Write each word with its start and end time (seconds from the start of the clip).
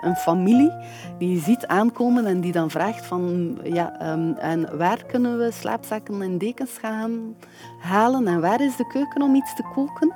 een 0.00 0.16
familie 0.16 0.72
die 1.18 1.30
je 1.30 1.38
ziet 1.40 1.66
aankomen 1.66 2.26
en 2.26 2.40
die 2.40 2.52
dan 2.52 2.70
vraagt 2.70 3.06
van 3.06 3.56
ja, 3.62 3.98
ehm, 4.00 4.32
en 4.32 4.76
waar 4.78 5.04
kunnen 5.04 5.38
we 5.38 5.50
slaapzakken 5.52 6.22
en 6.22 6.38
dekens 6.38 6.78
gaan 6.78 7.36
halen 7.80 8.26
en 8.26 8.40
waar 8.40 8.60
is 8.60 8.76
de 8.76 8.86
keuken 8.86 9.22
om 9.22 9.34
iets 9.34 9.54
te 9.54 9.62
koken? 9.74 10.12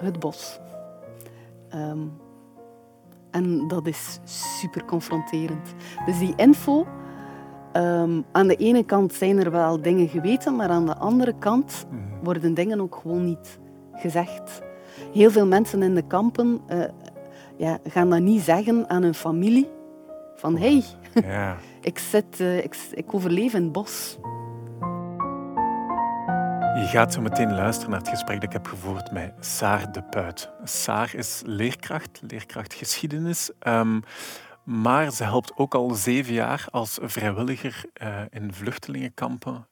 Het 0.00 0.18
bos. 0.20 0.60
Ehm, 1.68 1.98
en 3.30 3.68
dat 3.68 3.86
is 3.86 4.18
super 4.24 4.84
confronterend. 4.84 5.74
Dus 6.06 6.18
die 6.18 6.32
info, 6.36 6.86
ehm, 7.72 8.22
aan 8.32 8.46
de 8.46 8.56
ene 8.56 8.84
kant 8.84 9.12
zijn 9.12 9.38
er 9.38 9.50
wel 9.50 9.82
dingen 9.82 10.08
geweten, 10.08 10.56
maar 10.56 10.68
aan 10.68 10.86
de 10.86 10.96
andere 10.96 11.34
kant 11.38 11.86
Mhm. 11.90 12.24
worden 12.24 12.54
dingen 12.54 12.80
ook 12.80 12.94
gewoon 13.02 13.24
niet 13.24 13.58
gezegd. 13.92 14.62
Heel 15.12 15.30
veel 15.30 15.46
mensen 15.46 15.82
in 15.82 15.94
de 15.94 16.06
kampen 16.06 16.60
eh, 16.66 16.78
ja, 17.56 17.78
gaan 17.88 18.10
dat 18.10 18.20
niet 18.20 18.42
zeggen 18.42 18.88
aan 18.88 19.02
hun 19.02 19.14
familie. 19.14 19.68
Van 20.36 20.56
hé, 20.56 20.80
hey, 21.12 21.22
Ja. 21.32 21.56
ik, 21.80 21.98
zit, 21.98 22.40
eh, 22.40 22.58
ik, 22.64 22.76
ik 22.92 23.14
overleef 23.14 23.54
in 23.54 23.62
het 23.62 23.72
bos. 23.72 24.18
Je 26.74 26.86
gaat 26.86 27.12
zo 27.12 27.20
meteen 27.20 27.54
luisteren 27.54 27.90
naar 27.90 27.98
het 28.00 28.08
gesprek 28.08 28.34
dat 28.40 28.44
ik 28.44 28.52
heb 28.52 28.66
gevoerd 28.66 29.12
met 29.12 29.32
Saar 29.40 29.92
de 29.92 30.02
Puit. 30.02 30.50
Saar 30.64 31.14
is 31.14 31.42
leerkracht, 31.46 32.20
leerkracht 32.26 32.74
geschiedenis. 32.74 33.50
ehm, 33.58 34.00
maar 34.64 35.10
ze 35.10 35.24
helpt 35.24 35.52
ook 35.56 35.74
al 35.74 35.90
zeven 35.90 36.32
jaar 36.32 36.66
als 36.70 36.98
vrijwilliger 37.02 37.84
eh, 37.92 38.20
in 38.30 38.52
vluchtelingenkampen. 38.52 39.68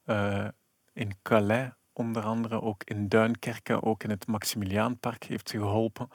in 0.93 1.13
Calais 1.23 1.71
onder 1.99 2.23
andere, 2.23 2.63
ook 2.63 2.85
in 2.85 3.09
Duinkerke, 3.09 3.83
ook 3.83 4.03
in 4.05 4.11
het 4.11 4.27
Maximiliaanpark 4.27 5.25
heeft 5.25 5.49
ze 5.49 5.59
geholpen. 5.59 6.09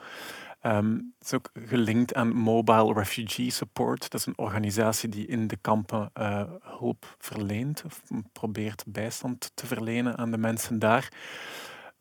Ehm, 0.60 0.92
het 0.92 1.26
is 1.26 1.34
ook 1.34 1.50
gelinkt 1.52 2.14
aan 2.14 2.34
Mobile 2.34 2.92
Refugee 2.92 3.50
Support. 3.50 4.10
Dat 4.10 4.20
is 4.20 4.26
een 4.26 4.38
organisatie 4.38 5.08
die 5.08 5.26
in 5.26 5.46
de 5.46 5.56
kampen 5.56 6.10
eh, 6.12 6.42
hulp 6.60 7.16
verleent 7.18 7.82
of 7.84 8.02
probeert 8.32 8.84
bijstand 8.86 9.50
te 9.54 9.66
verlenen 9.66 10.16
aan 10.16 10.30
de 10.30 10.38
mensen 10.38 10.78
daar. 10.78 11.12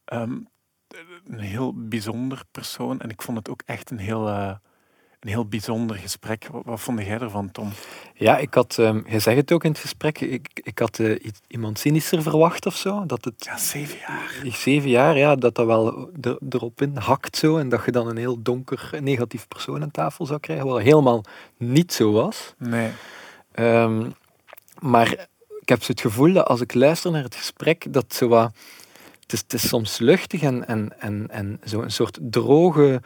Ehm, 0.05 0.39
een 1.23 1.39
heel 1.39 1.87
bijzonder 1.87 2.43
persoon 2.51 2.99
en 2.99 3.09
ik 3.09 3.21
vond 3.21 3.37
het 3.37 3.49
ook 3.49 3.61
echt 3.65 3.91
een 3.91 3.99
heel, 3.99 4.27
eh, 4.27 4.55
een 5.23 5.29
heel 5.29 5.45
bijzonder 5.45 5.95
gesprek. 5.95 6.47
Wat, 6.51 6.61
wat 6.65 6.79
vond 6.79 6.99
jij 6.99 7.19
ervan, 7.19 7.51
Tom? 7.51 7.71
Ja, 8.13 8.37
ik 8.37 8.53
had, 8.53 8.77
ehm 8.79 9.01
je 9.07 9.19
zegt 9.19 9.37
het 9.37 9.51
ook 9.51 9.63
in 9.63 9.71
het 9.71 9.79
gesprek, 9.79 10.19
ik, 10.21 10.47
ik 10.63 10.79
had 10.79 10.99
eh, 10.99 11.19
iemand 11.47 11.79
cynischer 11.79 12.21
verwacht 12.21 12.65
of 12.65 12.75
zo. 12.75 13.05
Dat 13.05 13.25
het 13.25 13.45
Ja, 13.45 13.57
zeven 13.57 13.97
jaar. 14.07 14.53
zeven 14.55 14.89
jaar, 14.89 15.17
ja, 15.17 15.35
dat 15.35 15.55
dat 15.55 15.65
wel 15.65 16.09
er, 16.21 16.37
erop 16.49 16.81
in 16.81 16.97
hakt 16.97 17.37
zo. 17.37 17.57
En 17.57 17.69
dat 17.69 17.85
je 17.85 17.91
dan 17.91 18.07
een 18.07 18.17
heel 18.17 18.41
donker, 18.41 18.89
negatief 18.99 19.47
persoon 19.47 19.81
aan 19.81 19.91
tafel 19.91 20.25
zou 20.25 20.39
krijgen, 20.39 20.65
wat 20.65 20.81
helemaal 20.81 21.23
niet 21.57 21.93
zo 21.93 22.11
was. 22.11 22.53
Nee. 22.57 22.91
Ehm, 23.51 24.09
maar 24.79 25.11
ik 25.59 25.69
heb 25.69 25.83
zo 25.83 25.91
het 25.91 26.01
gevoel 26.01 26.33
dat 26.33 26.47
als 26.47 26.61
ik 26.61 26.73
luister 26.73 27.11
naar 27.11 27.23
het 27.23 27.35
gesprek, 27.35 27.93
dat 27.93 28.13
zo 28.13 28.27
wat... 28.27 28.51
Het 29.21 29.33
is, 29.33 29.39
het 29.39 29.53
is 29.53 29.67
soms 29.67 29.97
luchtig 29.97 30.41
en, 30.41 30.67
en, 30.67 30.99
en, 30.99 31.27
en 31.29 31.59
zo 31.65 31.81
een 31.81 31.91
soort 31.91 32.19
droge 32.21 33.01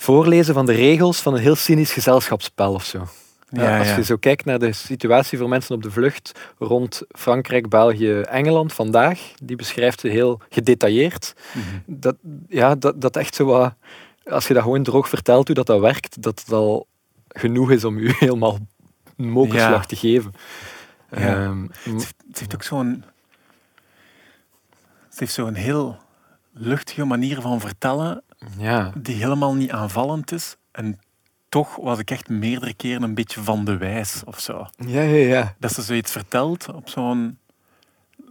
voorlezen 0.00 0.54
van 0.54 0.66
de 0.66 0.72
regels 0.72 1.20
van 1.20 1.34
een 1.34 1.40
heel 1.40 1.56
cynisch 1.56 1.92
gezelschapsspel 1.92 2.72
of 2.72 2.84
zo. 2.84 3.06
Ja, 3.50 3.78
als 3.78 3.88
ja. 3.88 3.96
je 3.96 4.04
zo 4.04 4.16
kijkt 4.16 4.44
naar 4.44 4.58
de 4.58 4.72
situatie 4.72 5.38
voor 5.38 5.48
mensen 5.48 5.74
op 5.74 5.82
de 5.82 5.90
vlucht 5.90 6.32
rond 6.58 7.02
Frankrijk, 7.08 7.68
België, 7.68 8.20
Engeland 8.20 8.72
vandaag, 8.72 9.20
die 9.42 9.56
beschrijft 9.56 10.00
ze 10.00 10.08
heel 10.08 10.40
gedetailleerd. 10.48 11.34
Mhm. 11.52 11.64
Dat, 11.86 12.16
ja, 12.48 12.74
dat, 12.74 13.00
dat 13.00 13.16
echt 13.16 13.34
zo 13.34 13.44
wat, 13.44 13.74
als 14.24 14.48
je 14.48 14.54
dat 14.54 14.62
gewoon 14.62 14.82
droog 14.82 15.08
vertelt 15.08 15.46
hoe 15.46 15.56
dat, 15.56 15.66
dat 15.66 15.80
werkt, 15.80 16.22
dat 16.22 16.40
het 16.40 16.52
al 16.52 16.86
genoeg 17.28 17.70
is 17.70 17.84
om 17.84 17.98
je 17.98 18.14
helemaal 18.18 18.58
een 19.16 19.30
mokerslag 19.30 19.80
Ja. 19.80 19.86
te 19.86 19.96
geven. 19.96 20.32
Ja. 21.10 21.18
Ehm, 21.18 21.62
Het 21.82 22.14
het 22.28 22.38
heeft 22.38 22.54
ook 22.54 22.62
zo'n... 22.62 23.04
Het 25.08 25.18
heeft 25.18 25.32
zo'n 25.32 25.54
heel 25.54 25.96
luchtige 26.52 27.04
manier 27.04 27.40
van 27.40 27.60
vertellen 27.60 28.22
ja. 28.58 28.92
die 28.98 29.16
helemaal 29.16 29.54
niet 29.54 29.70
aanvallend 29.70 30.32
is. 30.32 30.56
En 30.72 30.98
toch 31.48 31.76
was 31.76 31.98
ik 31.98 32.10
echt 32.10 32.28
meerdere 32.28 32.74
keren 32.74 33.02
een 33.02 33.14
beetje 33.14 33.40
van 33.42 33.64
de 33.64 33.76
wijs 33.76 34.22
of 34.24 34.40
zo. 34.40 34.66
Ja, 34.76 35.00
ja, 35.02 35.26
ja. 35.26 35.54
Dat 35.58 35.72
ze 35.72 35.82
zoiets 35.82 36.12
vertelt 36.12 36.68
op 36.74 36.88
zo'n... 36.88 37.38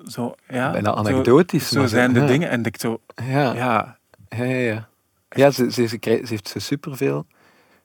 Zo, 0.07 0.35
ja, 0.50 0.72
Bijna 0.72 0.94
anekdotisch. 0.94 1.69
Zo, 1.69 1.85
zijn 1.85 2.13
de 2.13 2.19
ja. 2.19 2.25
dingen. 2.25 2.50
En 2.50 2.63
ik 2.63 2.79
zo... 2.79 3.01
Ja, 3.16 3.53
ja, 3.53 3.97
Ja, 4.29 4.44
ja. 4.44 4.88
ja. 5.29 5.51
Ze, 5.51 5.72
ze, 5.72 5.85
ze, 5.88 5.97
krijgt- 5.97 6.28
ze 6.28 6.34
heeft 6.34 6.47
zo 6.47 6.59
superveel. 6.59 7.25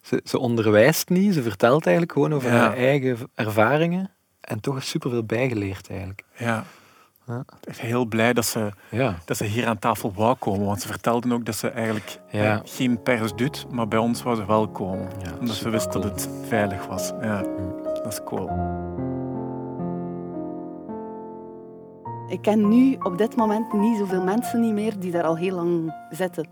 Ze, 0.02 0.20
ze 0.24 0.38
onderwijst 0.38 1.08
niet, 1.08 1.34
ze 1.34 1.42
vertelt 1.42 1.82
eigenlijk 1.86 2.12
gewoon 2.14 2.34
over 2.34 2.50
haar 2.50 2.76
eigen 2.76 3.18
ervaringen. 3.34 4.10
En 4.40 4.60
toch 4.60 4.76
is 4.76 4.88
superveel 4.88 5.24
bijgeleerd 5.24 5.88
eigenlijk. 5.88 6.22
ja. 6.36 6.64
Ja. 7.26 7.38
Ik 7.38 7.76
ben 7.76 7.86
heel 7.86 8.04
blij 8.04 8.32
dat 8.32 8.44
ze, 8.44 8.70
Ja. 8.90 9.14
dat 9.24 9.36
ze 9.36 9.44
hier 9.44 9.66
aan 9.66 9.78
tafel 9.78 10.12
wou 10.14 10.34
komen. 10.34 10.66
Want 10.66 10.80
ze 10.80 10.88
vertelden 10.88 11.32
ook 11.32 11.44
dat 11.44 11.54
ze 11.54 11.68
eigenlijk 11.68 12.20
Ja. 12.30 12.54
eh, 12.54 12.60
geen 12.64 13.02
pers 13.02 13.34
doet, 13.34 13.66
maar 13.70 13.88
bij 13.88 13.98
ons 13.98 14.22
wou 14.22 14.36
ze 14.36 14.46
wel 14.46 14.68
komen. 14.68 15.08
Ja, 15.22 15.30
omdat 15.40 15.54
ze 15.56 15.68
wist 15.70 15.92
dat 15.92 16.04
het 16.04 16.28
veilig 16.48 16.86
was. 16.86 17.12
Ja, 17.20 17.42
dat 17.84 18.06
is 18.06 18.20
cool. 18.24 18.48
Ik 22.28 22.42
ken 22.42 22.68
nu 22.68 22.96
op 23.02 23.18
dit 23.18 23.36
moment 23.36 23.72
niet 23.72 23.98
zoveel 23.98 24.22
mensen 24.22 24.60
niet 24.60 24.72
meer 24.72 24.98
die 24.98 25.10
daar 25.10 25.22
al 25.24 25.36
heel 25.36 25.54
lang 25.54 25.94
zitten. 26.10 26.46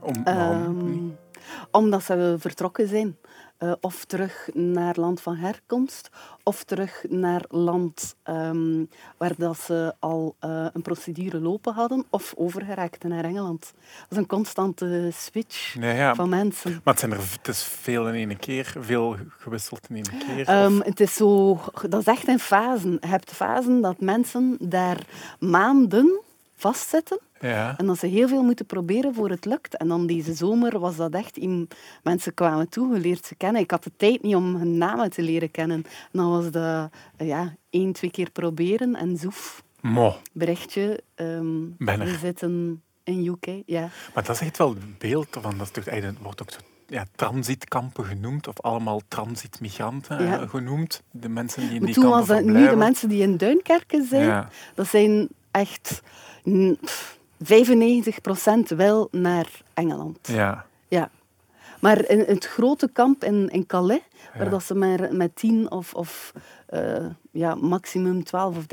Om, 0.00 0.14
Ehm, 0.24 0.98
omdat 1.70 2.02
ze 2.02 2.36
vertrokken 2.38 2.88
zijn. 2.88 3.16
Eh, 3.56 3.72
of 3.80 4.04
terug 4.04 4.48
naar 4.52 4.94
land 4.98 5.20
van 5.20 5.36
herkomst, 5.36 6.10
of 6.42 6.64
terug 6.64 7.04
naar 7.08 7.44
land 7.48 8.16
ehm, 8.22 8.84
waar 9.16 9.32
dat 9.36 9.58
ze 9.58 9.94
al 9.98 10.34
eh, 10.38 10.66
een 10.72 10.82
procedure 10.82 11.40
lopen 11.40 11.74
hadden, 11.74 12.04
of 12.10 12.34
overgeraakten 12.36 13.08
naar 13.08 13.24
Engeland. 13.24 13.60
Dat 13.60 14.10
is 14.10 14.16
een 14.16 14.26
constante 14.26 15.10
switch 15.12 15.74
ja, 15.80 16.14
van 16.14 16.28
mensen. 16.28 16.70
maar 16.70 16.94
het, 16.94 16.98
zijn 16.98 17.12
er, 17.12 17.18
het 17.18 17.48
is 17.48 17.62
veel 17.62 18.08
in 18.08 18.14
één 18.14 18.38
keer, 18.38 18.74
veel 18.78 19.16
gewisseld 19.28 19.86
in 19.88 19.96
één 19.96 20.18
keer. 20.26 20.46
Ehm, 20.46 20.80
het 20.80 21.00
is 21.00 21.14
zo, 21.14 21.60
dat 21.88 22.00
is 22.00 22.06
echt 22.06 22.28
in 22.28 22.38
fasen. 22.38 22.98
Je 23.00 23.06
hebt 23.06 23.32
fasen 23.32 23.80
dat 23.80 24.00
mensen 24.00 24.56
daar 24.60 25.06
maanden 25.38 26.20
vastzitten 26.56 27.18
ja. 27.40 27.74
en 27.78 27.86
dat 27.86 27.98
ze 27.98 28.06
heel 28.06 28.28
veel 28.28 28.42
moeten 28.42 28.66
proberen 28.66 29.14
voor 29.14 29.30
het 29.30 29.44
lukt. 29.44 29.76
En 29.76 29.88
dan 29.88 30.06
deze 30.06 30.34
zomer 30.34 30.78
was 30.78 30.96
dat 30.96 31.12
echt... 31.14 31.36
in- 31.36 31.68
Mensen 32.02 32.34
kwamen 32.34 32.68
toe, 32.68 32.94
je 32.94 33.00
leert 33.00 33.24
ze 33.26 33.34
kennen. 33.34 33.62
Ik 33.62 33.70
had 33.70 33.84
de 33.84 33.92
tijd 33.96 34.22
niet 34.22 34.34
om 34.34 34.54
hun 34.56 34.78
namen 34.78 35.10
te 35.10 35.22
leren 35.22 35.50
kennen. 35.50 35.76
En 35.84 35.90
dan 36.18 36.30
was 36.30 36.50
dat 36.50 36.90
eh, 37.16 37.26
ja, 37.28 37.54
één, 37.70 37.92
twee 37.92 38.10
keer 38.10 38.30
proberen 38.30 38.94
en 38.94 39.16
zoef, 39.16 39.62
Mo. 39.80 40.14
berichtje. 40.32 41.00
er. 41.14 42.12
we 42.12 42.18
zitten 42.18 42.82
in 43.04 43.26
UK, 43.26 43.62
ja. 43.66 43.88
Maar 44.14 44.24
dat 44.24 44.34
is 44.34 44.40
echt 44.40 44.58
wel 44.58 44.68
het 44.68 44.98
beeld 44.98 45.26
van, 45.40 45.58
dat 45.58 45.72
toch, 45.72 45.86
wordt 46.22 46.42
ook 46.42 46.50
zo 46.50 46.58
ja, 46.88 47.04
transitkampen 47.14 48.04
genoemd, 48.04 48.48
of 48.48 48.60
allemaal 48.60 49.00
transitmigranten 49.08 50.24
Ja. 50.24 50.40
eh, 50.40 50.48
genoemd. 50.48 51.02
De 51.10 51.28
mensen 51.28 51.60
die 51.60 51.70
in 51.70 51.76
Maar 51.76 51.86
die 51.86 51.94
toen 51.94 52.10
was 52.10 52.26
dat 52.26 52.44
nu 52.44 52.68
de 52.68 52.76
mensen 52.76 53.08
die 53.08 53.22
in 53.22 53.36
Duinkerken 53.36 54.06
zijn, 54.06 54.26
Ja. 54.26 54.48
dat 54.74 54.86
zijn 54.88 55.28
echt 55.50 56.02
pff, 56.84 57.18
95% 57.44 58.76
wel 58.76 59.08
naar 59.10 59.46
Engeland. 59.74 60.18
Ja. 60.28 60.66
Ja. 60.88 61.10
Maar 61.80 62.08
in 62.08 62.18
het 62.18 62.44
grote 62.46 62.88
kamp 62.92 63.24
in, 63.24 63.48
in 63.48 63.66
Calais, 63.66 64.00
waar 64.36 64.50
dat 64.50 64.62
ze 64.62 64.74
maar 64.74 65.14
met 65.14 65.36
10 65.36 65.70
of, 65.70 65.94
of 65.94 66.32
eh, 66.66 67.06
ja, 67.30 67.54
maximum 67.54 68.24
12 68.24 68.56
of 68.56 68.64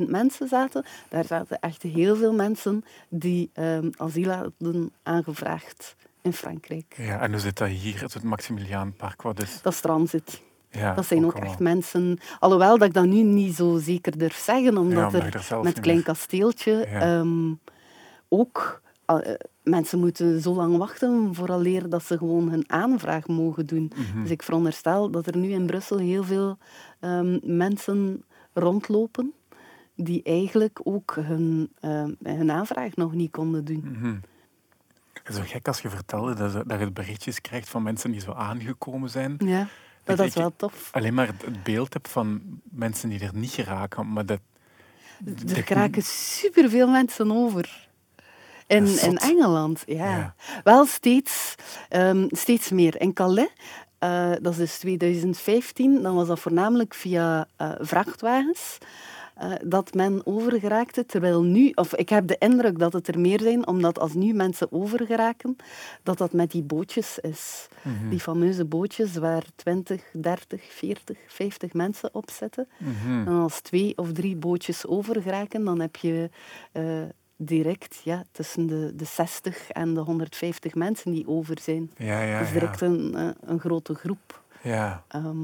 13.000 0.00 0.06
mensen 0.06 0.48
zaten, 0.48 0.84
daar 1.08 1.24
zaten 1.24 1.58
echt 1.60 1.82
heel 1.82 2.16
veel 2.16 2.32
mensen 2.34 2.84
die 3.08 3.50
ehm, 3.52 3.90
asiel 3.96 4.30
hadden 4.30 4.92
aangevraagd 5.02 5.96
in 6.22 6.32
Frankrijk. 6.32 6.94
ja, 6.96 7.20
en 7.20 7.30
hoe 7.30 7.40
zit 7.40 7.58
dat 7.58 7.68
hier, 7.68 8.00
het 8.00 8.22
Maximiliaanpark? 8.22 9.22
Wat 9.22 9.42
is... 9.42 9.62
Dat 9.62 9.72
is 9.72 9.80
transit. 9.80 10.42
Ja, 10.70 10.94
Dat 10.94 11.06
zijn 11.06 11.24
ook 11.26 11.34
echt 11.38 11.58
mensen... 11.58 12.18
Alhoewel 12.38 12.78
dat 12.78 12.88
ik 12.88 12.94
dat 12.94 13.04
nu 13.04 13.22
niet 13.22 13.54
zo 13.54 13.78
zeker 13.78 14.18
durf 14.18 14.36
zeggen, 14.36 14.78
omdat 14.78 14.98
Ja, 14.98 15.06
omdat 15.06 15.34
er 15.34 15.46
er 15.50 15.62
met 15.62 15.80
Klein 15.80 16.02
Kasteeltje 16.02 16.86
Ja. 16.90 17.00
ehm, 17.00 17.50
ook... 18.32 18.80
eh, 19.06 19.18
mensen 19.62 19.98
moeten 19.98 20.40
zo 20.40 20.54
lang 20.54 20.76
wachten 20.76 21.34
vooraleer 21.34 21.88
dat 21.88 22.04
ze 22.04 22.18
gewoon 22.18 22.48
hun 22.48 22.64
aanvraag 22.70 23.26
mogen 23.26 23.66
doen. 23.66 23.92
Mhm. 23.96 24.22
Dus 24.22 24.30
ik 24.30 24.42
veronderstel 24.42 25.10
dat 25.10 25.26
er 25.26 25.36
nu 25.36 25.48
in 25.50 25.66
Brussel 25.66 25.98
heel 25.98 26.24
veel 26.24 26.58
ehm, 27.00 27.38
mensen 27.42 28.24
rondlopen 28.52 29.32
die 29.96 30.22
eigenlijk 30.22 30.80
ook 30.84 31.14
hun, 31.20 31.70
ehm, 31.80 32.12
hun 32.22 32.50
aanvraag 32.50 32.96
nog 32.96 33.12
niet 33.12 33.30
konden 33.30 33.64
doen. 33.64 33.84
Mhm. 33.92 34.14
Het 35.12 35.28
is 35.28 35.34
zo 35.36 35.42
gek 35.46 35.66
als 35.68 35.80
je 35.80 35.88
vertelde 35.90 36.34
dat, 36.34 36.52
je- 36.52 36.64
dat 36.66 36.80
je 36.80 36.90
berichtjes 36.90 37.40
krijgt 37.40 37.68
van 37.68 37.82
mensen 37.82 38.10
die 38.10 38.20
zo 38.20 38.32
aangekomen 38.32 39.10
zijn. 39.10 39.34
Ja, 39.38 39.68
dat 40.04 40.18
Ik- 40.18 40.26
is 40.26 40.34
wel 40.34 40.52
tof. 40.56 40.88
Alleen 40.92 41.14
maar 41.14 41.26
het- 41.26 41.44
het 41.44 41.62
beeld 41.62 41.92
heb 41.92 42.06
van 42.08 42.40
mensen 42.62 43.08
die 43.08 43.20
er 43.20 43.34
niet 43.34 43.50
geraken. 43.50 44.12
Maar 44.12 44.26
dat, 44.26 44.40
Er 45.54 45.62
kraken 45.62 46.02
superveel 46.02 46.88
mensen 46.88 47.30
over. 47.32 47.88
In, 48.72 48.86
in. 49.10 49.16
Engeland, 49.18 49.82
ja. 49.86 49.94
Ja. 50.16 50.34
Wel 50.64 50.86
steeds, 50.86 51.54
ehm, 51.88 52.26
steeds 52.28 52.70
meer. 52.70 53.00
In 53.00 53.12
Calais, 53.12 53.48
eh, 53.98 54.30
dat 54.40 54.52
is 54.52 54.58
dus 54.58 54.78
2015, 54.78 56.02
dan 56.02 56.14
was 56.14 56.26
dat 56.26 56.40
voornamelijk 56.40 56.94
via 56.94 57.46
eh, 57.56 57.72
vrachtwagens. 57.80 58.78
eh, 59.36 59.50
dat 59.64 59.94
men 59.94 60.20
overgeraakte, 60.26 61.06
terwijl 61.06 61.42
nu, 61.42 61.70
of 61.74 61.94
ik 61.94 62.08
heb 62.08 62.26
de 62.26 62.36
indruk 62.38 62.78
dat 62.78 62.92
het 62.92 63.08
er 63.08 63.20
meer 63.20 63.40
zijn, 63.40 63.66
omdat 63.66 63.98
als 63.98 64.14
nu 64.14 64.32
mensen 64.32 64.72
overgeraken, 64.72 65.56
dat 66.02 66.18
dat 66.18 66.32
met 66.32 66.50
die 66.50 66.62
bootjes 66.62 67.18
is. 67.18 67.68
Mhm. 67.82 68.08
Die 68.08 68.20
fameuze 68.20 68.64
bootjes 68.64 69.16
waar 69.16 69.42
20, 69.56 70.02
30, 70.12 70.62
40, 70.68 71.18
50 71.26 71.72
mensen 71.72 72.08
op 72.12 72.30
zitten. 72.30 72.68
Mhm. 72.78 73.26
En 73.26 73.28
als 73.28 73.60
twee 73.60 73.92
of 73.96 74.12
drie 74.12 74.36
bootjes 74.36 74.86
overgeraken, 74.86 75.64
dan 75.64 75.80
heb 75.80 75.96
je 75.96 76.30
direct 77.44 78.00
ja, 78.04 78.24
tussen 78.32 78.66
de, 78.66 78.92
de 78.96 79.04
60 79.04 79.68
en 79.70 79.94
de 79.94 80.00
150 80.00 80.74
mensen 80.74 81.12
die 81.12 81.28
over 81.28 81.58
zijn. 81.60 81.90
Ja, 81.96 82.22
ja, 82.22 82.38
dat 82.38 82.46
is 82.46 82.52
ja. 82.52 82.60
direct 82.60 82.80
een, 82.80 83.14
eh, 83.14 83.28
een 83.40 83.60
grote 83.60 83.94
groep. 83.94 84.42
ja. 84.62 85.04
Ehm, 85.08 85.42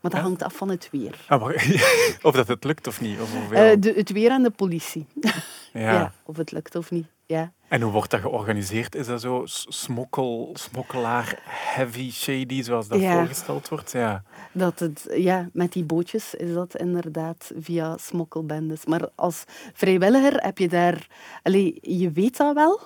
maar 0.00 0.10
dat 0.10 0.20
hangt 0.20 0.42
af 0.42 0.54
van 0.54 0.68
het 0.68 0.88
weer. 0.92 1.24
Ah, 1.28 1.42
maar, 1.42 1.54
of 2.22 2.34
dat 2.34 2.48
het 2.48 2.64
lukt 2.64 2.86
of 2.86 3.00
niet. 3.00 3.20
Of. 3.20 3.50
Eh, 3.50 3.72
de, 3.78 3.92
het 3.96 4.10
weer 4.10 4.30
en 4.30 4.42
de 4.42 4.50
politie. 4.50 5.06
Ja, 5.72 6.12
of 6.24 6.36
het 6.36 6.52
lukt 6.52 6.74
of 6.74 6.90
niet. 6.90 7.06
Ja. 7.30 7.52
En 7.68 7.80
hoe 7.80 7.92
wordt 7.92 8.10
dat 8.10 8.20
georganiseerd? 8.20 8.94
Is 8.94 9.06
dat 9.06 9.20
zo 9.20 9.42
smokkel, 9.68 10.50
smokkelaar, 10.52 11.38
heavy, 11.44 12.10
shady, 12.10 12.62
zoals 12.62 12.88
dat 12.88 13.00
Ja. 13.00 13.12
voorgesteld 13.18 13.68
wordt? 13.68 13.92
Ja. 13.92 14.22
Dat 14.52 14.78
het, 14.78 15.06
ja, 15.14 15.48
met 15.52 15.72
die 15.72 15.84
bootjes 15.84 16.34
is 16.34 16.52
dat 16.52 16.76
inderdaad 16.76 17.52
via 17.58 17.96
smokkelbendes. 17.96 18.84
Maar 18.86 19.08
als 19.14 19.44
vrijwilliger 19.72 20.42
heb 20.42 20.58
je 20.58 20.68
daar... 20.68 21.06
Allee, 21.42 21.78
je 21.80 22.10
weet 22.10 22.36
dat 22.36 22.54
wel, 22.54 22.80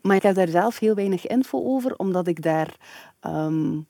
maar 0.00 0.16
ik 0.16 0.22
heb 0.22 0.34
daar 0.34 0.48
zelf 0.48 0.78
heel 0.78 0.94
weinig 0.94 1.26
info 1.26 1.64
over, 1.64 1.96
omdat 1.96 2.26
ik 2.26 2.42
daar... 2.42 2.76
ehm, 3.20 3.80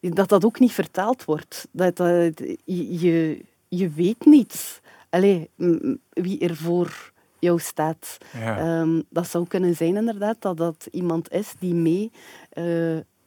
dat 0.00 0.28
dat 0.28 0.44
ook 0.44 0.58
niet 0.58 0.72
vertaald 0.72 1.24
wordt. 1.24 1.68
Dat, 1.70 1.96
dat, 1.96 2.38
je, 2.64 3.44
je, 3.68 3.90
weet 3.90 4.24
niet 4.24 4.80
allee, 5.10 5.50
wie 6.10 6.38
er 6.38 6.56
voor 6.56 7.12
jou 7.38 7.58
staat. 7.58 8.18
Ja. 8.38 8.58
Ehm, 8.58 9.00
dat 9.10 9.26
zou 9.28 9.46
kunnen 9.46 9.74
zijn 9.76 9.96
inderdaad 9.96 10.36
dat 10.40 10.56
dat 10.56 10.88
iemand 10.90 11.32
is 11.32 11.52
die 11.58 11.74
mee 11.74 12.10
eh, 12.50 12.64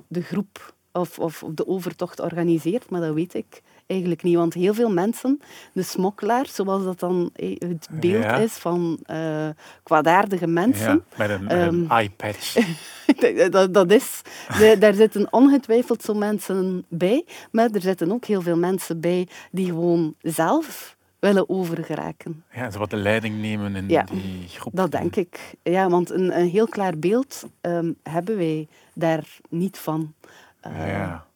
de 0.08 0.22
groep 0.22 0.74
of, 0.92 1.20
of 1.20 1.44
de 1.54 1.68
overtocht 1.68 2.20
organiseert, 2.20 2.90
maar 2.90 3.02
dat 3.02 3.14
weet 3.14 3.34
ik 3.34 3.62
eigenlijk 3.88 4.24
niet. 4.24 4.36
Want 4.36 4.54
heel 4.54 4.74
veel 4.74 4.92
mensen, 4.92 5.40
de 5.74 5.84
smokkelaars, 5.84 6.56
zoals 6.56 6.84
dat 6.84 7.00
dan 7.00 7.30
eh, 7.36 7.56
het 7.60 7.88
beeld 7.92 8.24
Ja. 8.24 8.38
is 8.38 8.52
van 8.54 9.00
eh 9.06 9.50
kwaadaardige 9.84 10.48
mensen, 10.48 11.04
ja. 11.16 11.18
Met 11.18 11.30
een, 11.30 11.48
Ehm, 11.48 11.86
eye-patch. 11.92 12.56
dat, 13.52 13.74
dat 13.74 13.92
is, 13.92 14.22
de- 14.58 14.76
daar 14.80 14.94
zitten 14.94 15.34
ongetwijfeld 15.34 16.02
zo 16.02 16.14
mensen 16.14 16.86
bij, 16.88 17.26
maar 17.52 17.70
er 17.72 17.82
zitten 17.82 18.12
ook 18.12 18.26
heel 18.26 18.42
veel 18.42 18.58
mensen 18.58 19.00
bij 19.00 19.28
die 19.52 19.66
gewoon 19.66 20.16
zelf 20.22 20.98
willen 21.20 21.50
overgeraken. 21.50 22.44
Ja, 22.52 22.70
ze 22.72 22.78
wat 22.80 22.90
de 22.90 22.96
leiding 22.96 23.40
nemen 23.42 23.76
in 23.76 23.90
Ja, 23.90 24.04
die 24.04 24.48
groep. 24.48 24.76
Dat 24.76 24.92
denk 24.92 25.16
ik. 25.16 25.54
Ja, 25.64 25.90
want 25.90 26.10
een, 26.10 26.40
een 26.40 26.50
heel 26.50 26.68
klaar 26.68 26.98
beeld 26.98 27.44
ehm, 27.62 27.92
hebben 28.04 28.38
wij 28.38 28.68
daar 28.94 29.38
niet 29.50 29.78
van. 29.78 30.14
Eh, 30.60 30.88
Ja. 30.88 31.28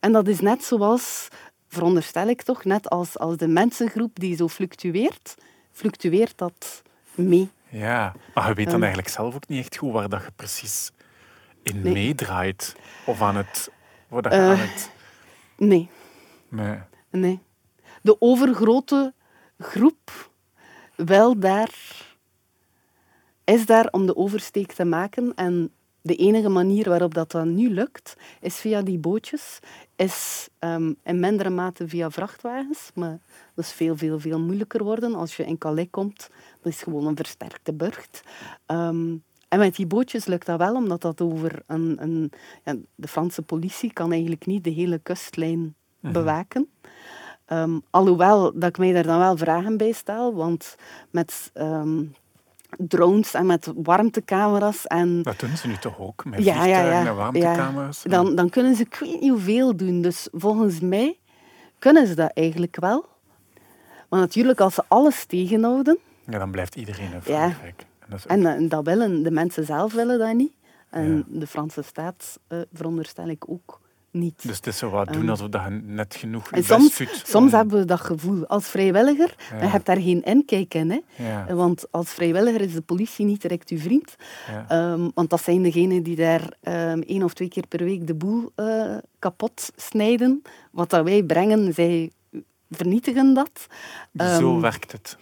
En 0.00 0.12
dat 0.12 0.28
is 0.28 0.40
net 0.40 0.64
zoals, 0.64 1.28
veronderstel 1.68 2.28
ik 2.28 2.42
toch, 2.42 2.64
net 2.64 2.90
als, 2.90 3.18
als 3.18 3.36
de 3.36 3.48
mensengroep 3.48 4.10
die 4.20 4.36
zo 4.36 4.48
fluctueert, 4.48 5.34
fluctueert 5.72 6.38
dat 6.38 6.82
mee. 7.14 7.50
ja. 7.68 8.14
Maar 8.34 8.48
je 8.48 8.54
weet 8.54 8.64
dan 8.64 8.74
Ehm. 8.74 8.82
eigenlijk 8.82 9.12
zelf 9.12 9.34
ook 9.34 9.48
niet 9.48 9.58
echt 9.60 9.76
goed 9.76 9.92
waar 9.92 10.08
dat 10.08 10.22
je 10.22 10.30
precies 10.36 10.90
in 11.62 11.80
Nee. 11.82 11.92
meedraait. 11.92 12.76
Of 13.06 13.22
aan 13.22 13.36
het... 13.36 13.70
Waar 14.08 14.22
dat 14.22 14.32
je 14.32 14.38
Eh. 14.38 14.50
aan 14.50 14.56
het... 14.58 14.90
Nee, 15.56 15.88
Nee. 16.48 16.78
nee. 17.10 17.38
De 18.02 18.16
overgrote 18.20 19.14
groep 19.60 20.30
wel 20.96 21.38
daar, 21.38 21.74
is 23.44 23.66
daar 23.66 23.88
om 23.90 24.06
de 24.06 24.16
oversteek 24.16 24.72
te 24.72 24.84
maken. 24.84 25.34
En 25.34 25.72
de 26.02 26.14
enige 26.14 26.48
manier 26.48 26.88
waarop 26.88 27.14
dat 27.14 27.30
dan 27.30 27.54
nu 27.54 27.70
lukt, 27.70 28.16
is 28.40 28.56
via 28.56 28.82
die 28.82 28.98
bootjes, 28.98 29.58
is 29.96 30.48
ehm, 30.58 30.92
in 31.02 31.20
mindere 31.20 31.50
mate 31.50 31.88
via 31.88 32.10
vrachtwagens, 32.10 32.90
maar 32.94 33.18
dat 33.54 33.64
is 33.64 33.72
veel, 33.72 33.96
veel, 33.96 34.20
veel 34.20 34.40
moeilijker 34.40 34.84
worden. 34.84 35.14
Als 35.14 35.36
je 35.36 35.44
in 35.44 35.58
Calais 35.58 35.88
komt, 35.90 36.30
dat 36.62 36.72
is 36.72 36.82
gewoon 36.82 37.06
een 37.06 37.16
versterkte 37.16 37.72
burcht. 37.72 38.22
Ehm, 38.66 39.16
en 39.48 39.58
met 39.58 39.76
die 39.76 39.86
bootjes 39.86 40.26
lukt 40.26 40.46
dat 40.46 40.58
wel, 40.58 40.74
omdat 40.74 41.00
dat 41.00 41.20
over 41.20 41.62
een... 41.66 41.96
een 42.02 42.32
ja, 42.64 42.76
de 42.94 43.08
Franse 43.08 43.42
politie 43.42 43.92
kan 43.92 44.12
eigenlijk 44.12 44.46
niet 44.46 44.64
de 44.64 44.70
hele 44.70 44.98
kustlijn 44.98 45.74
bewaken. 46.00 46.68
Ehm, 47.50 47.78
alhoewel 47.90 48.52
dat 48.54 48.68
ik 48.68 48.78
mij 48.78 48.92
daar 48.92 49.02
dan 49.02 49.18
wel 49.18 49.36
vragen 49.36 49.76
bij 49.76 49.92
stel, 49.92 50.34
want 50.34 50.76
met 51.10 51.50
ehm, 51.54 52.02
drones 52.78 53.34
en 53.34 53.46
met 53.46 53.72
warmtecamera's 53.76 54.86
en 54.86 55.22
Dat 55.22 55.38
doen 55.40 55.56
ze 55.56 55.66
nu 55.66 55.76
toch 55.76 55.98
ook? 55.98 56.24
Met 56.24 56.44
Ja, 56.44 56.54
ja, 56.54 56.60
vliegtuigen 56.62 57.02
ja. 57.02 57.06
en 57.10 57.16
warmtecamera's? 57.16 58.02
dan, 58.02 58.34
dan 58.34 58.48
kunnen 58.50 58.74
ze 58.74 58.82
ik 58.82 58.96
weet 59.00 59.20
niet 59.20 59.30
hoeveel 59.30 59.76
doen. 59.76 60.02
Dus 60.02 60.28
volgens 60.32 60.80
mij 60.80 61.18
kunnen 61.78 62.06
ze 62.06 62.14
dat 62.14 62.30
eigenlijk 62.34 62.76
wel. 62.80 63.04
Maar 64.08 64.20
natuurlijk, 64.20 64.60
als 64.60 64.74
ze 64.74 64.82
alles 64.88 65.24
tegenhouden, 65.24 65.98
Ja, 66.26 66.38
dan 66.38 66.50
blijft 66.50 66.74
iedereen 66.76 67.06
in 67.12 67.12
Ja. 67.12 67.20
Frankrijk. 67.20 67.86
En 67.98 68.06
dat 68.08 68.18
is 68.18 68.24
ook- 68.24 68.30
en, 68.30 68.42
dat- 68.42 68.54
en 68.56 68.68
dat 68.68 68.84
willen 68.84 69.22
de 69.22 69.30
mensen 69.30 69.64
zelf 69.64 69.92
willen 69.92 70.18
dat 70.18 70.34
niet. 70.34 70.52
En 70.90 71.16
Ja. 71.16 71.38
de 71.38 71.46
Franse 71.46 71.82
staat 71.82 72.38
eh, 72.48 72.58
veronderstel 72.72 73.28
ik 73.28 73.50
ook 73.50 73.80
niet. 74.12 74.42
Dus 74.46 74.56
het 74.56 74.66
is 74.66 74.78
zo 74.78 74.90
wat 74.90 75.06
doen 75.12 75.20
Ehm. 75.22 75.30
alsof 75.30 75.48
dat 75.48 75.62
je 75.64 75.70
net 75.70 76.14
genoeg 76.14 76.50
en 76.50 76.64
soms, 76.64 76.96
soms 77.24 77.52
om- 77.52 77.58
hebben 77.58 77.78
we 77.78 77.84
dat 77.84 78.00
gevoel. 78.00 78.46
Als 78.46 78.68
vrijwilliger, 78.68 79.34
Ja. 79.50 79.60
je 79.62 79.66
hebt 79.68 79.86
daar 79.86 80.00
geen 80.00 80.22
inkijk 80.22 80.74
in. 80.74 80.90
Hè? 80.90 81.24
Ja, 81.24 81.54
Want 81.54 81.92
als 81.92 82.10
vrijwilliger 82.10 82.60
is 82.60 82.72
de 82.74 82.80
politie 82.80 83.24
niet 83.26 83.40
direct 83.42 83.68
uw 83.70 83.78
vriend. 83.78 84.16
ja. 84.48 84.64
Ehm, 84.68 85.08
want 85.14 85.30
dat 85.30 85.42
zijn 85.42 85.62
degenen 85.62 86.02
die 86.02 86.16
daar 86.16 86.52
ehm, 86.62 87.00
één 87.00 87.22
of 87.22 87.34
twee 87.34 87.48
keer 87.48 87.66
per 87.66 87.84
week 87.84 88.06
de 88.06 88.14
boel 88.14 88.52
eh, 88.54 88.96
kapot 89.18 89.70
snijden. 89.76 90.42
Wat 90.72 90.90
dat 90.90 91.04
wij 91.04 91.22
brengen, 91.22 91.74
zij 91.74 92.10
vernietigen 92.70 93.34
dat. 93.34 93.66
Zo 94.38 94.60
werkt 94.60 94.92
het. 94.92 95.18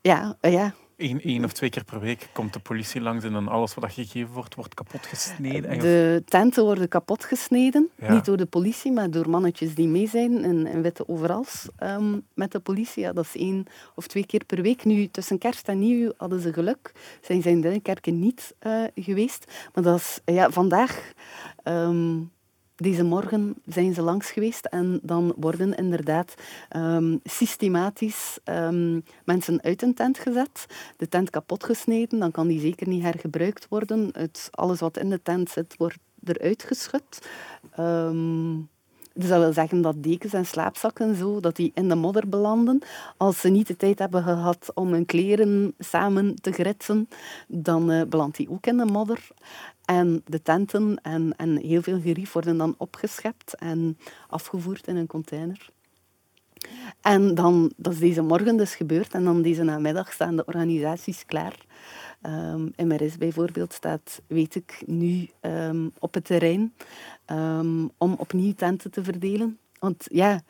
Ja, 0.00 0.36
ja. 0.40 0.74
Eén, 1.02 1.20
één 1.20 1.44
of 1.44 1.52
twee 1.52 1.70
keer 1.70 1.84
per 1.84 2.00
week 2.00 2.28
komt 2.32 2.52
de 2.52 2.58
politie 2.58 3.00
langs 3.00 3.24
en 3.24 3.32
dan 3.32 3.48
alles 3.48 3.74
wat 3.74 3.92
gegeven 3.92 4.32
wordt, 4.32 4.54
wordt 4.54 4.74
kapot 4.74 5.06
gesneden. 5.06 5.70
En 5.70 5.78
De 5.78 6.22
tenten 6.26 6.64
worden 6.64 6.88
kapot 6.88 7.24
gesneden. 7.24 7.90
Ja. 7.98 8.12
Niet 8.12 8.24
door 8.24 8.36
de 8.36 8.46
politie, 8.46 8.92
maar 8.92 9.10
door 9.10 9.30
mannetjes 9.30 9.74
die 9.74 9.88
mee 9.88 10.08
zijn 10.08 10.44
in, 10.44 10.66
in 10.66 10.82
witte 10.82 11.08
overals 11.08 11.68
ehm, 11.76 12.18
met 12.34 12.52
de 12.52 12.60
politie. 12.60 13.02
Ja, 13.02 13.12
dat 13.12 13.24
is 13.24 13.40
één 13.40 13.66
of 13.94 14.06
twee 14.06 14.26
keer 14.26 14.44
per 14.44 14.62
week. 14.62 14.84
Nu, 14.84 15.06
tussen 15.06 15.38
kerst 15.38 15.68
en 15.68 15.78
nieuw 15.78 16.12
hadden 16.16 16.40
ze 16.40 16.52
geluk. 16.52 16.92
Zijn 17.20 17.42
ze 17.42 17.48
in 17.48 17.60
Duinkerken 17.60 18.18
niet 18.18 18.54
eh, 18.58 18.82
geweest. 18.94 19.52
Maar 19.74 19.84
dat 19.84 19.98
is, 19.98 20.20
ja, 20.24 20.50
vandaag, 20.50 21.12
ehm, 21.62 22.18
deze 22.82 23.04
morgen, 23.04 23.54
zijn 23.66 23.94
ze 23.94 24.02
langs 24.02 24.30
geweest. 24.30 24.64
En 24.64 25.00
dan 25.02 25.34
worden 25.36 25.74
inderdaad 25.74 26.34
ehm, 26.68 27.16
systematisch 27.24 28.38
ehm, 28.44 29.00
mensen 29.24 29.62
uit 29.62 29.82
een 29.82 29.94
tent 29.94 30.18
gezet. 30.18 30.66
De 30.96 31.08
tent 31.08 31.30
kapot 31.30 31.64
gesneden, 31.64 32.18
dan 32.18 32.30
kan 32.30 32.46
die 32.46 32.60
zeker 32.60 32.88
niet 32.88 33.02
hergebruikt 33.02 33.68
worden. 33.68 34.08
Het, 34.12 34.48
alles 34.50 34.80
wat 34.80 34.98
in 34.98 35.10
de 35.10 35.22
tent 35.22 35.50
zit, 35.50 35.74
wordt 35.76 35.98
eruit 36.24 36.62
geschud. 36.62 37.26
Ehm, 37.70 38.54
dus 39.14 39.28
dat 39.28 39.40
wil 39.40 39.52
zeggen 39.52 39.80
dat 39.80 40.02
dekens 40.02 40.32
en 40.32 40.46
slaapzakken 40.46 41.16
zo, 41.16 41.40
dat 41.40 41.56
die 41.56 41.70
in 41.74 41.88
de 41.88 41.94
modder 41.94 42.28
belanden. 42.28 42.82
Als 43.16 43.40
ze 43.40 43.48
niet 43.48 43.66
de 43.66 43.76
tijd 43.76 43.98
hebben 43.98 44.22
gehad 44.22 44.70
om 44.74 44.92
hun 44.92 45.06
kleren 45.06 45.74
samen 45.78 46.34
te 46.34 46.52
gritsen, 46.52 47.08
dan 47.48 47.90
eh, 47.90 48.02
belandt 48.08 48.36
die 48.36 48.50
ook 48.50 48.66
in 48.66 48.76
de 48.76 48.84
modder. 48.84 49.28
En 49.84 50.22
de 50.26 50.42
tenten 50.42 51.00
en, 51.02 51.34
en 51.36 51.56
heel 51.56 51.82
veel 51.82 52.00
gerief 52.00 52.32
worden 52.32 52.56
dan 52.56 52.74
opgeschept 52.78 53.54
en 53.54 53.98
afgevoerd 54.28 54.86
in 54.86 54.96
een 54.96 55.06
container. 55.06 55.70
En 57.00 57.34
dan, 57.34 57.72
dat 57.76 57.92
is 57.92 57.98
deze 57.98 58.22
morgen 58.22 58.56
dus 58.56 58.74
gebeurd. 58.74 59.12
En 59.12 59.24
dan 59.24 59.42
deze 59.42 59.62
namiddag 59.62 60.12
staan 60.12 60.36
de 60.36 60.44
organisaties 60.44 61.26
klaar. 61.26 61.56
Ehm 62.22 62.68
MRS 62.76 63.16
bijvoorbeeld 63.18 63.72
staat, 63.72 64.22
weet 64.26 64.54
ik, 64.54 64.82
nu 64.86 65.28
ehm, 65.40 65.88
op 65.98 66.14
het 66.14 66.24
terrein 66.24 66.74
ehm, 67.24 67.86
om 67.98 68.14
opnieuw 68.18 68.52
tenten 68.54 68.90
te 68.90 69.04
verdelen. 69.04 69.58
Want 69.78 70.06
ja, 70.10 70.40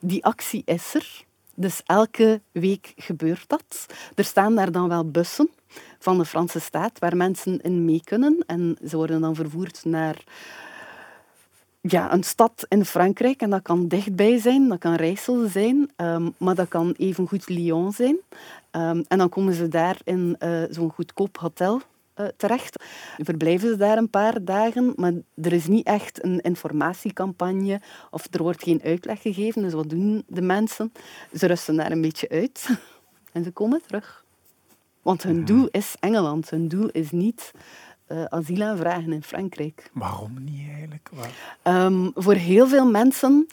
die 0.00 0.24
actie 0.24 0.62
is 0.64 0.94
er. 0.94 1.24
Dus 1.54 1.80
elke 1.84 2.40
week 2.52 2.92
gebeurt 2.96 3.48
dat. 3.48 3.86
Er 4.14 4.24
staan 4.24 4.54
daar 4.54 4.72
dan 4.72 4.88
wel 4.88 5.10
bussen 5.10 5.50
van 5.98 6.18
de 6.18 6.24
Franse 6.24 6.60
staat 6.60 6.98
waar 6.98 7.16
mensen 7.16 7.60
in 7.60 7.84
mee 7.84 8.00
kunnen. 8.04 8.44
En 8.46 8.76
ze 8.86 8.96
worden 8.96 9.20
dan 9.20 9.34
vervoerd 9.34 9.84
naar 9.84 10.24
ja, 11.80 12.12
een 12.12 12.22
stad 12.22 12.66
in 12.68 12.84
Frankrijk. 12.84 13.40
En 13.40 13.50
dat 13.50 13.62
kan 13.62 13.88
dichtbij 13.88 14.38
zijn, 14.38 14.68
dat 14.68 14.78
kan 14.78 14.94
Rijssel 14.94 15.48
zijn, 15.48 15.90
ehm, 15.96 16.30
maar 16.36 16.54
dat 16.54 16.68
kan 16.68 16.94
evengoed 16.96 17.48
Lyon 17.48 17.92
zijn. 17.92 18.18
Ehm, 18.70 19.02
en 19.08 19.18
dan 19.18 19.28
komen 19.28 19.54
ze 19.54 19.68
daar 19.68 19.96
in 20.04 20.36
eh, 20.38 20.62
zo'n 20.70 20.90
goedkoop 20.90 21.38
hotel 21.38 21.80
eh, 22.14 22.26
terecht. 22.36 22.84
Verblijven 23.16 23.68
ze 23.68 23.76
daar 23.76 23.96
een 23.96 24.10
paar 24.10 24.44
dagen, 24.44 24.92
maar 24.96 25.12
er 25.34 25.52
is 25.52 25.66
niet 25.66 25.86
echt 25.86 26.24
een 26.24 26.40
informatiecampagne 26.40 27.80
of 28.10 28.26
er 28.30 28.42
wordt 28.42 28.62
geen 28.62 28.80
uitleg 28.82 29.22
gegeven. 29.22 29.62
Dus 29.62 29.72
wat 29.72 29.90
doen 29.90 30.24
de 30.26 30.42
mensen? 30.42 30.92
Ze 31.34 31.46
rusten 31.46 31.76
daar 31.76 31.90
een 31.90 32.00
beetje 32.00 32.28
uit 32.28 32.68
en 33.32 33.44
ze 33.44 33.50
komen 33.50 33.82
terug. 33.86 34.24
Want 35.02 35.22
hun 35.22 35.44
doel 35.44 35.68
is 35.70 35.94
Engeland. 36.00 36.50
Hun 36.50 36.68
doel 36.68 36.88
is 36.88 37.10
niet 37.10 37.52
uh, 38.12 38.24
asiel 38.24 38.62
aanvragen 38.62 39.12
in 39.12 39.22
Frankrijk. 39.22 39.90
Waarom 39.92 40.44
niet 40.44 40.68
eigenlijk? 40.68 41.10
Um, 41.62 42.10
voor 42.14 42.34
heel 42.34 42.68
veel 42.68 42.86
mensen 42.86 43.46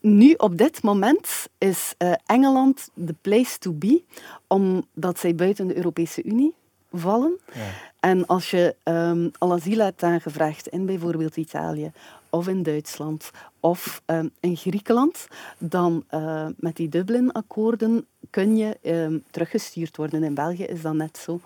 nu, 0.00 0.32
op 0.32 0.58
dit 0.58 0.82
moment, 0.82 1.48
is 1.58 1.94
uh, 1.98 2.12
Engeland 2.26 2.90
de 2.94 3.14
place 3.20 3.58
to 3.58 3.72
be, 3.72 4.02
omdat 4.46 5.18
zij 5.18 5.34
buiten 5.34 5.66
de 5.66 5.76
Europese 5.76 6.22
Unie 6.24 6.54
vallen. 6.92 7.38
Ja. 7.54 7.60
En 8.00 8.26
als 8.26 8.50
je 8.50 8.74
um, 8.84 9.30
al 9.38 9.52
asiel 9.52 9.78
hebt 9.78 10.02
aangevraagd 10.02 10.66
in 10.66 10.86
bijvoorbeeld 10.86 11.36
Italië 11.36 11.92
of 12.30 12.48
in 12.48 12.62
Duitsland 12.62 13.30
of 13.60 14.02
um, 14.06 14.30
in 14.40 14.56
Griekenland, 14.56 15.26
dan 15.58 16.04
uh, 16.10 16.46
met 16.56 16.76
die 16.76 16.88
Dublin-akkoorden 16.88 18.06
kun 18.30 18.56
je 18.56 18.78
um, 18.82 19.22
teruggestuurd 19.30 19.96
worden. 19.96 20.22
In 20.22 20.34
België 20.34 20.64
is 20.64 20.82
dat 20.82 20.94
net 20.94 21.18
zo. 21.18 21.40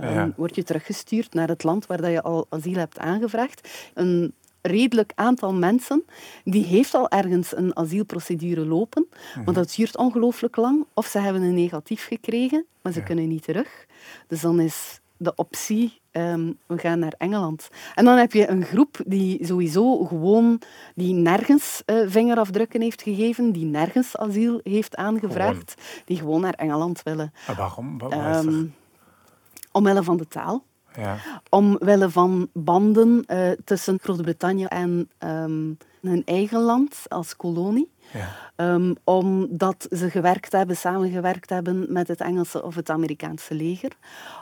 Ja. 0.00 0.32
Word 0.36 0.54
je 0.54 0.62
teruggestuurd 0.62 1.34
naar 1.34 1.48
het 1.48 1.64
land 1.64 1.86
waar 1.86 2.00
dat 2.00 2.10
je 2.10 2.22
al 2.22 2.46
asiel 2.48 2.78
hebt 2.78 2.98
aangevraagd. 2.98 3.90
Een 3.94 4.34
redelijk 4.62 5.12
aantal 5.14 5.52
mensen 5.52 6.04
die 6.44 6.64
heeft 6.64 6.94
al 6.94 7.08
ergens 7.08 7.56
een 7.56 7.76
asielprocedure 7.76 8.66
lopen, 8.66 9.06
want 9.34 9.46
mhm. 9.46 9.54
dat 9.54 9.74
duurt 9.76 9.96
ongelooflijk 9.96 10.56
lang. 10.56 10.86
Of 10.94 11.06
ze 11.06 11.18
hebben 11.18 11.42
een 11.42 11.54
negatief 11.54 12.06
gekregen, 12.06 12.64
maar 12.82 12.92
ze 12.92 13.02
kunnen 13.02 13.28
niet 13.28 13.42
terug. 13.42 13.86
Dus 14.26 14.40
dan 14.40 14.60
is 14.60 15.00
de 15.16 15.34
optie, 15.34 16.00
um, 16.12 16.58
we 16.66 16.78
gaan 16.78 16.98
naar 16.98 17.14
Engeland. 17.18 17.68
En 17.94 18.04
dan 18.04 18.16
heb 18.18 18.32
je 18.32 18.48
een 18.48 18.64
groep 18.64 19.00
die 19.06 19.46
sowieso 19.46 20.04
gewoon, 20.04 20.60
die 20.94 21.14
nergens 21.14 21.82
uh, 21.86 22.10
vingerafdrukken 22.10 22.80
heeft 22.80 23.02
gegeven, 23.02 23.52
die 23.52 23.64
nergens 23.64 24.16
asiel 24.16 24.60
heeft 24.62 24.96
aangevraagd, 24.96 25.74
die 26.04 26.16
gewoon 26.16 26.40
naar 26.40 26.54
Engeland 26.54 27.02
willen. 27.02 27.32
En 27.46 27.56
waarom? 27.56 28.00
Um, 28.00 28.74
omwille 29.72 30.02
van 30.02 30.16
de 30.16 30.28
taal. 30.28 30.64
Ja. 30.96 31.16
Omwille 31.48 32.10
van 32.10 32.48
banden 32.52 33.24
uh, 33.26 33.50
tussen 33.64 33.98
Groot-Brittannië 34.02 34.64
en 34.64 35.10
um, 35.18 35.78
hun 36.00 36.22
eigen 36.24 36.60
land 36.60 36.96
als 37.08 37.36
kolonie. 37.36 37.90
Ja. 38.12 38.74
Um, 38.74 38.94
omdat 39.04 39.86
ze 39.90 40.10
gewerkt 40.10 40.52
hebben, 40.52 40.76
samengewerkt 40.76 41.50
hebben 41.50 41.86
met 41.88 42.08
het 42.08 42.20
Engelse 42.20 42.62
of 42.62 42.74
het 42.74 42.90
Amerikaanse 42.90 43.54
leger. 43.54 43.90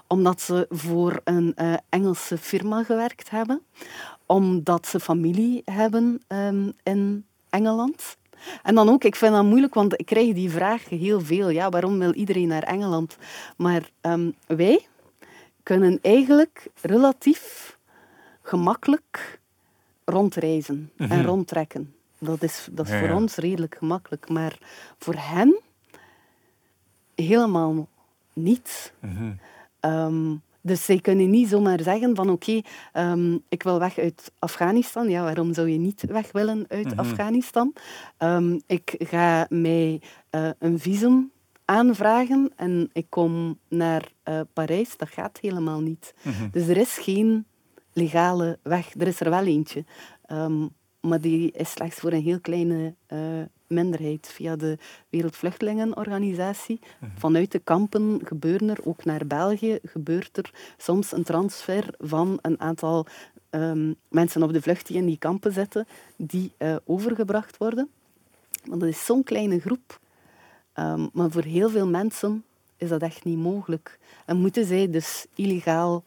Omdat 0.07 0.41
ze 0.41 0.67
voor 0.71 1.21
een 1.25 1.55
uh, 1.57 1.75
Engelse 1.89 2.39
firma 2.39 2.83
gewerkt 2.83 3.31
hebben. 3.31 3.63
Omdat 4.27 4.87
ze 4.87 5.01
familie 5.01 5.63
hebben 5.65 6.23
um, 6.29 6.73
in 6.83 7.25
Engeland. 7.51 8.17
En 8.63 8.75
dan 8.75 8.89
ook, 8.89 9.05
ik 9.05 9.17
vind 9.17 9.33
dat 9.33 9.45
moeilijk, 9.45 9.75
want 9.75 10.01
ik 10.01 10.07
krijg 10.07 10.35
die 10.35 10.51
vraag 10.51 10.89
heel 10.89 11.21
veel. 11.21 11.49
Ja, 11.49 11.69
waarom 11.69 11.99
wil 11.99 12.13
iedereen 12.13 12.49
naar 12.49 12.63
Engeland? 12.63 13.17
Maar 13.57 13.91
um, 14.03 14.35
wij, 14.47 14.87
kunnen 15.71 15.99
eigenlijk 16.03 16.67
relatief 16.81 17.77
gemakkelijk 18.43 19.41
rondreizen 20.05 20.91
en 20.97 21.07
mhm. 21.07 21.25
rondtrekken. 21.25 21.95
Dat 22.19 22.43
is, 22.43 22.69
dat 22.71 22.89
is 22.89 22.99
voor 22.99 23.11
ons 23.11 23.37
redelijk 23.37 23.75
gemakkelijk. 23.75 24.29
Maar 24.29 24.59
voor 24.99 25.15
hen 25.17 25.61
helemaal 27.15 27.89
niet. 28.33 28.93
Mhm. 29.01 29.33
Ehm, 29.81 30.35
dus 30.61 30.85
zij 30.85 31.01
kunnen 31.01 31.31
niet 31.31 31.49
zomaar 31.49 31.81
zeggen 31.81 32.17
van 32.17 32.31
oké, 32.31 32.61
ehm, 32.93 33.39
ik 33.49 33.63
wil 33.63 33.79
weg 33.79 33.99
uit 33.99 34.33
Afghanistan. 34.39 35.09
Ja, 35.09 35.23
waarom 35.23 35.55
zou 35.55 35.69
je 35.69 35.79
niet 35.79 36.03
weg 36.09 36.33
willen 36.33 36.65
uit 36.69 36.87
mhm. 36.87 36.99
Afghanistan? 36.99 37.73
Ehm, 38.17 38.59
ik 38.67 38.95
ga 38.99 39.47
mij 39.49 40.01
uh, 40.31 40.51
een 40.59 40.79
visum 40.79 41.31
aanvragen 41.71 42.53
en 42.57 42.91
ik 42.93 43.07
kom 43.09 43.59
naar 43.69 44.13
uh, 44.29 44.41
Parijs, 44.53 44.97
dat 44.97 45.09
gaat 45.09 45.39
helemaal 45.41 45.81
niet. 45.81 46.15
Mhm. 46.23 46.49
Dus 46.51 46.67
er 46.67 46.77
is 46.77 46.99
geen 46.99 47.47
legale 47.93 48.59
weg. 48.63 48.95
Er 48.99 49.07
is 49.07 49.21
er 49.21 49.31
wel 49.31 49.45
eentje. 49.45 49.85
Um, 50.33 50.71
maar 51.01 51.21
die 51.21 51.51
is 51.51 51.71
slechts 51.71 52.01
voor 52.01 52.13
een 52.13 52.23
heel 52.23 52.41
kleine 52.41 52.95
uh, 53.09 53.19
minderheid. 53.67 54.31
Via 54.33 54.57
de 54.57 54.79
Wereldvluchtelingenorganisatie. 55.09 56.81
Mhm. 57.01 57.11
Vanuit 57.19 57.53
de 57.53 57.59
kampen 57.59 58.21
gebeuren 58.25 58.69
er, 58.69 58.79
ook 58.85 59.05
naar 59.05 59.27
België, 59.27 59.79
gebeurt 59.85 60.37
er 60.37 60.75
soms 60.77 61.13
een 61.13 61.25
transfer 61.25 61.95
van 61.99 62.39
een 62.43 62.61
aantal 62.61 63.07
um, 63.51 63.95
mensen 64.09 64.43
op 64.43 64.53
de 64.53 64.63
vlucht 64.63 64.87
die 64.87 64.97
in 64.97 65.07
die 65.07 65.19
kampen 65.19 65.53
zitten, 65.53 65.87
die 66.17 66.53
uh, 66.59 66.77
overgebracht 66.85 67.57
worden. 67.57 67.91
Want 68.65 68.81
dat 68.81 68.91
is 68.91 69.05
zo'n 69.05 69.23
kleine 69.23 69.61
groep 69.61 70.01
Ehm, 70.81 71.07
maar 71.13 71.31
voor 71.31 71.43
heel 71.43 71.71
veel 71.71 71.87
mensen 71.87 72.45
is 72.77 72.89
dat 72.89 73.03
echt 73.03 73.25
niet 73.25 73.39
mogelijk. 73.39 73.99
En 74.25 74.37
moeten 74.37 74.65
zij 74.67 74.91
dus 74.91 75.27
illegaal 75.35 76.05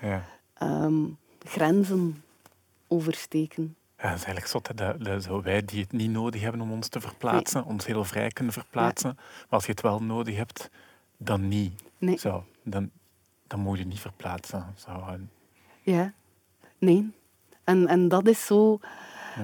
ja. 0.00 0.24
Ehm, 0.54 1.04
grenzen 1.44 2.22
oversteken. 2.86 3.76
Ja, 3.98 4.08
dat 4.08 4.18
is 4.18 4.24
eigenlijk 4.24 4.46
zot. 4.46 4.76
Dat, 5.04 5.22
zo 5.22 5.42
wij 5.42 5.64
die 5.64 5.80
het 5.80 5.92
niet 5.92 6.10
nodig 6.10 6.40
hebben 6.40 6.60
om 6.60 6.72
ons 6.72 6.88
te 6.88 7.00
verplaatsen, 7.00 7.64
ons 7.64 7.86
heel 7.86 8.04
vrij 8.04 8.28
kunnen 8.28 8.52
verplaatsen. 8.52 9.12
Maar 9.16 9.46
als 9.48 9.64
je 9.64 9.70
het 9.70 9.80
wel 9.80 10.02
nodig 10.02 10.36
hebt, 10.36 10.70
dan 11.16 11.48
niet. 11.48 11.82
Nee. 11.98 12.18
Zo, 12.18 12.44
dan, 12.62 12.90
dan 13.46 13.60
moet 13.60 13.78
je 13.78 13.86
niet 13.86 14.00
verplaatsen. 14.00 14.74
Zo. 14.76 15.16
Ja, 15.82 16.12
nee. 16.78 17.12
En, 17.64 17.86
en 17.86 18.08
dat 18.08 18.26
is 18.26 18.46
zo... 18.46 18.80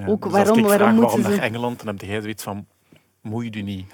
ook 0.07 0.23
dus 0.23 0.31
waarom, 0.31 0.49
als 0.49 0.57
ik 0.57 0.65
waarom 0.65 0.99
waarom 0.99 1.21
naar 1.21 1.37
Engeland, 1.37 1.83
dan 1.83 1.87
heb 1.87 2.01
jij 2.01 2.21
zoiets 2.21 2.43
van 2.43 2.67
moeide 3.25 3.59
niet. 3.59 3.85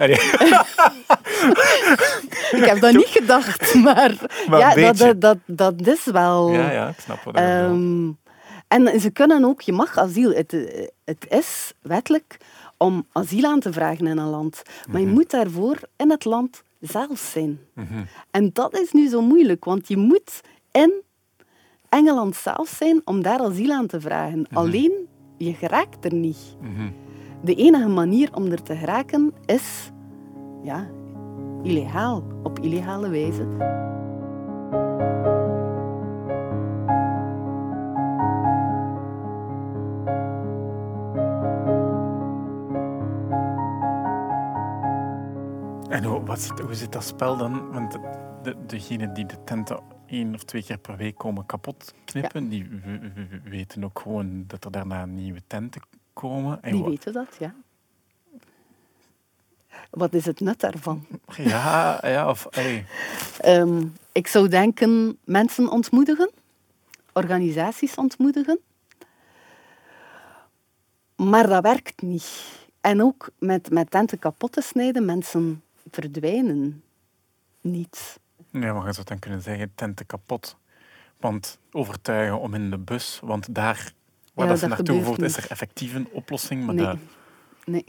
ik 2.57 2.65
heb 2.65 2.79
dat 2.79 2.93
niet 2.93 3.07
gedacht, 3.07 3.73
maar, 3.73 4.15
ja, 4.49 4.73
dat, 4.75 4.97
dat, 4.97 5.21
dat, 5.21 5.37
dat, 5.45 5.87
is 5.87 6.05
wel... 6.05 6.51
Ja, 6.51 6.71
ja, 6.71 6.87
ik 6.87 6.99
snap 6.99 7.23
wat 7.23 7.39
um, 7.39 8.17
En 8.67 8.99
ze 8.99 9.09
kunnen 9.09 9.45
ook, 9.45 9.61
je 9.61 9.73
mag 9.73 9.97
asiel, 9.97 10.31
het, 10.31 10.51
het 11.05 11.25
is 11.29 11.73
wettelijk 11.81 12.37
om 12.77 13.07
asiel 13.11 13.45
aan 13.45 13.59
te 13.59 13.73
vragen 13.73 14.07
in 14.07 14.17
een 14.17 14.29
land. 14.29 14.61
Maar 14.89 14.99
je 14.99 15.05
mhm. 15.05 15.15
moet 15.15 15.29
daarvoor 15.29 15.79
in 15.95 16.09
het 16.09 16.25
land 16.25 16.63
zelf 16.79 17.19
zijn. 17.19 17.59
Mhm. 17.73 18.03
En 18.31 18.49
dat 18.53 18.77
is 18.79 18.91
nu 18.91 19.07
zo 19.07 19.21
moeilijk, 19.21 19.65
want 19.65 19.87
je 19.87 19.97
moet 19.97 20.41
in 20.71 20.93
Engeland 21.89 22.35
zelf 22.35 22.69
zijn 22.69 23.01
om 23.05 23.21
daar 23.21 23.39
asiel 23.39 23.71
aan 23.71 23.87
te 23.87 24.01
vragen. 24.01 24.39
Mhm. 24.39 24.57
Alleen, 24.57 25.07
je 25.37 25.53
geraakt 25.53 26.05
er 26.05 26.13
niet. 26.13 26.55
De 27.43 27.55
enige 27.55 27.87
manier 27.87 28.35
om 28.35 28.45
er 28.45 28.63
te 28.63 28.75
geraken 28.75 29.33
is 29.45 29.91
ja, 30.63 30.87
illegaal, 31.63 32.23
op 32.43 32.59
illegale 32.59 33.09
wijze. 33.09 33.41
En 45.89 46.03
hoe, 46.03 46.23
wat, 46.25 46.53
hoe 46.65 46.73
zit 46.73 46.91
dat 46.91 47.03
spel 47.03 47.37
dan? 47.37 47.71
Want 47.71 47.97
de, 48.43 48.55
degenen 48.67 49.13
die 49.13 49.25
de 49.25 49.43
tenten 49.43 49.79
één 50.07 50.33
of 50.33 50.43
twee 50.43 50.63
keer 50.63 50.77
per 50.77 50.97
week 50.97 51.17
komen 51.17 51.45
kapot 51.45 51.93
knippen, 52.05 52.49
die 52.49 52.67
weten 53.43 53.83
ook 53.83 53.99
gewoon 53.99 54.43
dat 54.47 54.65
er 54.65 54.71
daarna 54.71 55.05
nieuwe 55.05 55.41
tenten 55.47 55.81
komen. 56.21 56.63
En 56.63 56.71
Die 56.71 56.83
weten 56.83 57.13
dat, 57.13 57.35
ja. 57.39 57.53
Wat 59.89 60.13
is 60.13 60.25
het 60.25 60.39
nut 60.39 60.59
daarvan? 60.59 61.05
Ja, 61.35 61.99
ja 62.01 62.29
of... 62.29 62.47
Hey. 62.49 62.85
Ehm, 63.39 63.85
ik 64.11 64.27
zou 64.27 64.47
denken 64.47 65.17
mensen 65.23 65.69
ontmoedigen, 65.69 66.31
organisaties 67.13 67.95
ontmoedigen. 67.95 68.59
Maar 71.15 71.47
dat 71.47 71.63
werkt 71.63 72.01
niet. 72.01 72.59
En 72.81 73.01
ook 73.01 73.29
met, 73.39 73.69
met 73.69 73.91
tenten 73.91 74.19
kapot 74.19 74.51
te 74.51 74.61
snijden, 74.61 75.05
mensen 75.05 75.63
verdwijnen 75.91 76.83
niet. 77.61 78.19
Nee, 78.49 78.71
maar 78.71 78.85
je 78.85 78.93
zou 78.93 79.05
dan 79.05 79.19
kunnen 79.19 79.41
zeggen, 79.41 79.71
tenten 79.75 80.05
kapot. 80.05 80.57
Want 81.17 81.59
overtuigen 81.71 82.39
om 82.39 82.53
in 82.53 82.69
de 82.69 82.77
bus, 82.77 83.19
want 83.23 83.55
daar 83.55 83.93
Waar 84.33 84.45
ja, 84.45 84.51
dat, 84.51 84.61
dat 84.61 84.69
naartoe 84.69 85.03
voert, 85.03 85.21
is 85.21 85.37
er 85.37 85.45
effectief 85.49 85.93
een 85.93 86.07
oplossing. 86.11 86.65
Maar 86.65 86.75
nee. 86.75 86.85
De, 86.85 86.97
nee. 87.65 87.85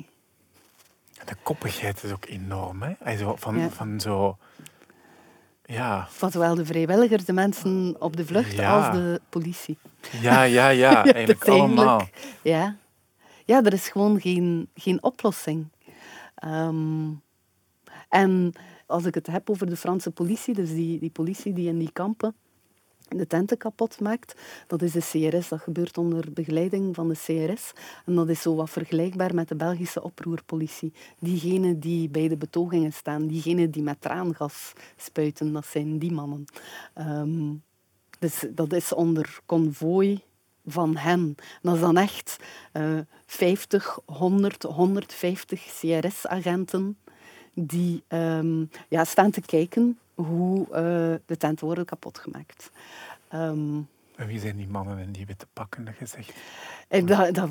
De 1.25 1.35
koppigheid 1.43 2.03
is 2.03 2.13
ook 2.13 2.25
enorm. 2.27 2.83
Hè? 2.83 3.17
Zo, 3.17 3.37
van, 3.37 3.71
van 3.71 4.01
zo... 4.01 4.39
Ja. 5.65 6.07
Van 6.11 6.31
zowel 6.31 6.55
de 6.55 6.65
vrijwilligers, 6.65 7.25
de 7.25 7.33
mensen 7.33 7.97
op 7.99 8.17
de 8.17 8.27
vlucht, 8.27 8.59
als 8.59 8.95
de 8.95 9.21
politie. 9.29 9.79
Ja, 10.21 10.43
ja, 10.43 10.69
ja. 10.69 11.05
eigenlijk 11.13 11.49
allemaal. 11.49 12.09
Ja. 12.43 12.77
ja, 13.45 13.63
er 13.63 13.73
is 13.73 13.89
gewoon 13.89 14.21
geen, 14.21 14.69
geen 14.75 15.03
oplossing. 15.03 15.69
Um, 16.45 17.23
en 18.09 18.53
als 18.87 19.05
ik 19.05 19.15
het 19.15 19.27
heb 19.27 19.51
over 19.51 19.67
de 19.67 19.77
Franse 19.77 20.11
politie, 20.11 20.55
dus 20.55 20.69
die, 20.69 20.99
die 20.99 21.11
politie 21.11 21.53
die 21.53 21.69
in 21.69 21.79
die 21.79 21.93
kampen 21.93 22.35
de 23.17 23.27
tenten 23.27 23.57
kapot 23.57 24.01
maakt. 24.01 24.35
Dat 24.67 24.83
is 24.83 24.93
de 24.93 25.01
CRS, 25.01 25.49
dat 25.49 25.61
gebeurt 25.61 25.99
onder 25.99 26.33
begeleiding 26.33 26.95
van 26.95 27.09
de 27.09 27.15
CRS. 27.15 27.73
En 28.07 28.15
dat 28.15 28.29
is 28.29 28.43
zo 28.43 28.55
wat 28.55 28.71
vergelijkbaar 28.71 29.35
met 29.35 29.49
de 29.49 29.57
Belgische 29.57 30.03
oproerpolitie. 30.03 30.93
Diegenen 31.19 31.81
die 31.81 32.09
bij 32.09 32.29
de 32.29 32.37
betogingen 32.37 32.93
staan, 32.93 33.27
diegenen 33.27 33.71
die 33.71 33.83
met 33.83 34.01
traangas 34.01 34.73
spuiten, 34.97 35.53
dat 35.53 35.67
zijn 35.67 35.99
die 35.99 36.13
mannen. 36.13 36.45
Ehm, 36.95 37.55
dus 38.19 38.45
dat 38.51 38.73
is 38.73 38.93
onder 38.93 39.41
konvooi 39.47 40.23
van 40.67 40.97
hen. 40.97 41.35
dat 41.63 41.75
is 41.75 41.81
dan 41.81 41.97
echt 41.97 42.37
uh, 42.73 42.99
50, 43.27 43.99
100, 44.05 44.63
150 44.63 45.65
CRS-agenten 45.81 46.99
die 47.55 48.03
um, 48.09 48.71
ja, 48.89 49.05
staan 49.05 49.31
te 49.31 49.41
kijken 49.41 49.99
hoe 50.15 50.67
uh, 50.71 50.75
de 51.27 51.37
tenten 51.37 51.67
worden 51.67 51.85
kapot 51.85 52.19
gemaakt. 52.19 52.71
Um, 53.35 53.89
en 54.17 54.27
wie 54.27 54.41
zijn 54.41 54.57
die 54.57 54.69
mannen 54.69 54.99
in 54.99 55.13
die 55.13 55.27
witte 55.27 55.47
pakken, 55.53 55.95
gezegd? 55.99 56.33
Eh, 56.89 57.07
dat, 57.07 57.35
dat, 57.35 57.49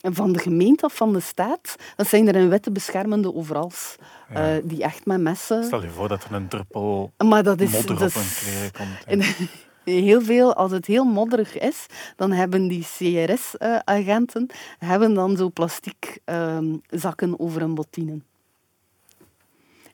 van 0.00 0.32
de 0.32 0.38
gemeente 0.38 0.84
of 0.84 0.96
van 0.96 1.12
de 1.12 1.20
staat, 1.20 1.76
dat 1.96 2.06
zijn 2.06 2.28
er 2.28 2.36
in 2.36 2.48
witte 2.48 2.70
beschermende 2.70 3.34
overals. 3.34 3.96
Ja. 4.32 4.56
Uh, 4.56 4.62
die 4.64 4.82
echt 4.82 5.06
met 5.06 5.20
messen... 5.20 5.64
Stel 5.64 5.82
je 5.82 5.90
voor 5.90 6.08
dat 6.08 6.24
er 6.24 6.32
een 6.32 6.48
druppel 6.48 7.12
maar 7.24 7.42
dat 7.42 7.60
is, 7.60 7.72
modder 7.72 7.98
dat 7.98 8.08
op 8.08 8.14
hun 8.14 8.32
kleren 8.38 8.72
komt. 8.72 9.36
heel 9.84 10.22
veel, 10.22 10.54
als 10.54 10.70
het 10.70 10.86
heel 10.86 11.04
modderig 11.04 11.58
is, 11.58 11.86
dan 12.16 12.32
hebben 12.32 12.68
die 12.68 12.86
CRS-agenten 12.96 14.50
hebben 14.78 15.14
dan 15.14 15.36
zo 15.36 15.50
plastic 15.50 16.18
um, 16.24 16.80
zakken 16.90 17.40
over 17.40 17.60
hun 17.60 17.74
bottinen 17.74 18.24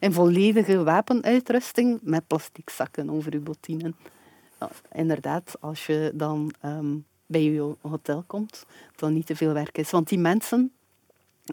in 0.01 0.13
volledige 0.13 0.83
wapenuitrusting 0.83 1.99
met 2.03 2.27
plastic 2.27 2.71
zakken 2.71 3.11
over 3.11 3.33
je 3.33 3.41
bottinen. 3.41 3.97
inderdaad, 4.93 5.57
als 5.61 5.87
je 5.87 6.13
dan 6.15 6.53
ehm, 6.61 6.97
bij 7.27 7.43
je 7.43 7.75
hotel 7.81 8.25
komt, 8.27 8.67
dan 8.97 9.13
niet 9.13 9.27
te 9.27 9.37
veel 9.37 9.53
werk 9.53 9.79
is. 9.79 9.91
Want 9.91 10.09
die 10.09 10.19
mensen, 10.19 10.73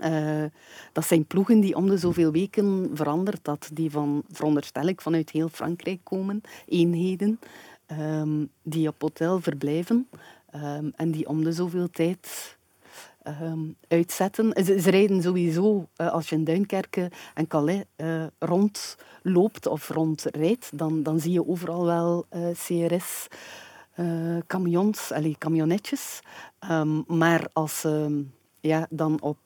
uh, 0.02 0.44
dat 0.92 1.06
zijn 1.06 1.26
ploegen 1.26 1.60
die 1.60 1.76
om 1.76 1.88
de 1.88 1.98
zoveel 1.98 2.32
weken 2.32 2.90
verandert 2.94 3.44
dat. 3.46 3.70
Die 3.74 3.92
van, 3.92 4.24
veronderstel 4.32 4.88
ik, 4.88 5.02
vanuit 5.02 5.30
heel 5.30 5.50
Frankrijk 5.50 6.00
komen. 6.04 6.42
Eenheden 6.66 7.40
um, 7.92 8.50
die 8.62 8.88
op 8.88 9.02
hotel 9.02 9.42
verblijven. 9.42 10.08
Um, 10.56 10.94
en 10.96 11.12
die 11.12 11.28
om 11.28 11.44
de 11.44 11.52
zoveel 11.52 11.90
tijd 11.90 12.57
um, 13.42 13.76
uitzetten. 13.88 14.52
Ze, 14.66 14.82
ze, 14.82 14.90
rijden 14.90 15.22
sowieso, 15.22 15.88
uh, 15.98 16.12
als 16.12 16.30
je 16.30 16.36
in 16.36 16.44
Duinkerke 16.44 17.12
en 17.34 17.48
Calais 17.48 17.84
uh, 17.98 18.24
rondloopt 18.40 19.66
of 19.66 19.90
rondrijdt, 19.90 20.78
dan, 20.78 21.04
dan 21.04 21.20
zie 21.20 21.32
je 21.32 21.48
overal 21.48 21.86
wel 21.86 22.26
uh, 22.36 22.48
CRS. 22.54 23.28
camions, 24.48 25.12
allez, 25.12 25.38
camionetjes. 25.38 26.20
Um, 26.72 27.04
maar 27.08 27.48
als 27.54 27.84
um, 27.84 28.34
ja, 28.60 28.88
dan 28.90 29.22
op, 29.22 29.40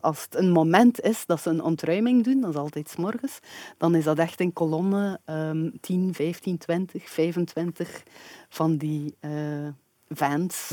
als, 0.00 0.22
het 0.22 0.34
een 0.34 0.50
moment 0.50 1.00
is 1.00 1.26
dat 1.26 1.40
ze 1.40 1.50
een 1.50 1.62
ontruiming 1.62 2.24
doen, 2.24 2.40
dat 2.40 2.50
is 2.50 2.56
altijd 2.56 2.88
s 2.88 2.96
morgens, 2.96 3.38
dan 3.76 3.94
is 3.94 4.04
dat 4.04 4.18
echt 4.18 4.40
in 4.40 4.52
kolonne 4.52 5.20
um, 5.26 5.80
10, 5.80 6.14
15, 6.14 6.58
20, 6.58 7.10
25 7.10 8.02
van 8.48 8.76
die 8.76 9.14
vans 10.08 10.70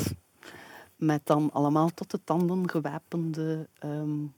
met 1.06 1.22
dan 1.24 1.50
allemaal 1.54 1.90
tot 1.90 2.12
de 2.12 2.20
tanden 2.24 2.70
gewapende 2.70 3.68
um, 3.84 4.34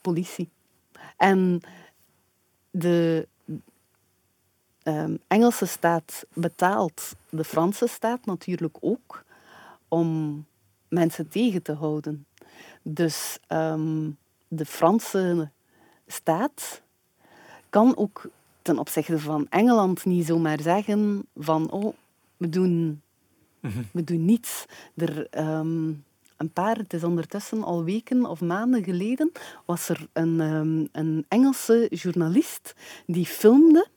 politie. 0.00 0.48
En 1.16 1.60
de 2.70 3.28
um, 4.82 5.18
Engelse 5.26 5.66
staat 5.66 6.26
betaalt 6.32 7.14
de 7.28 7.44
Franse 7.44 7.86
staat 7.86 8.26
natuurlijk 8.26 8.76
ook 8.80 9.24
om 9.88 10.44
mensen 10.88 11.28
tegen 11.28 11.62
te 11.62 11.72
houden. 11.72 12.26
Dus 12.82 13.38
um, 13.48 14.16
de 14.48 14.66
Franse 14.66 15.50
staat 16.06 16.82
kan 17.70 17.96
ook 17.96 18.28
ten 18.62 18.78
opzichte 18.78 19.18
van 19.18 19.46
Engeland 19.48 20.04
niet 20.04 20.26
zomaar 20.26 20.60
zeggen 20.60 21.26
van 21.36 21.70
oh, 21.70 21.94
we 22.36 22.48
doen 22.48 23.02
we 23.92 24.04
doen 24.04 24.24
niets. 24.24 24.64
Er, 24.96 25.26
ehm, 25.30 25.92
een 26.36 26.52
paar, 26.52 26.76
het 26.76 26.92
is 26.92 27.04
ondertussen 27.04 27.62
al 27.62 27.84
weken 27.84 28.26
of 28.26 28.40
maanden 28.40 28.84
geleden, 28.84 29.32
was 29.64 29.88
er 29.88 30.06
een, 30.12 30.40
um, 30.40 30.88
een 30.92 31.24
Engelse 31.28 31.86
journalist 31.90 32.74
die 33.06 33.26
filmde 33.26 33.88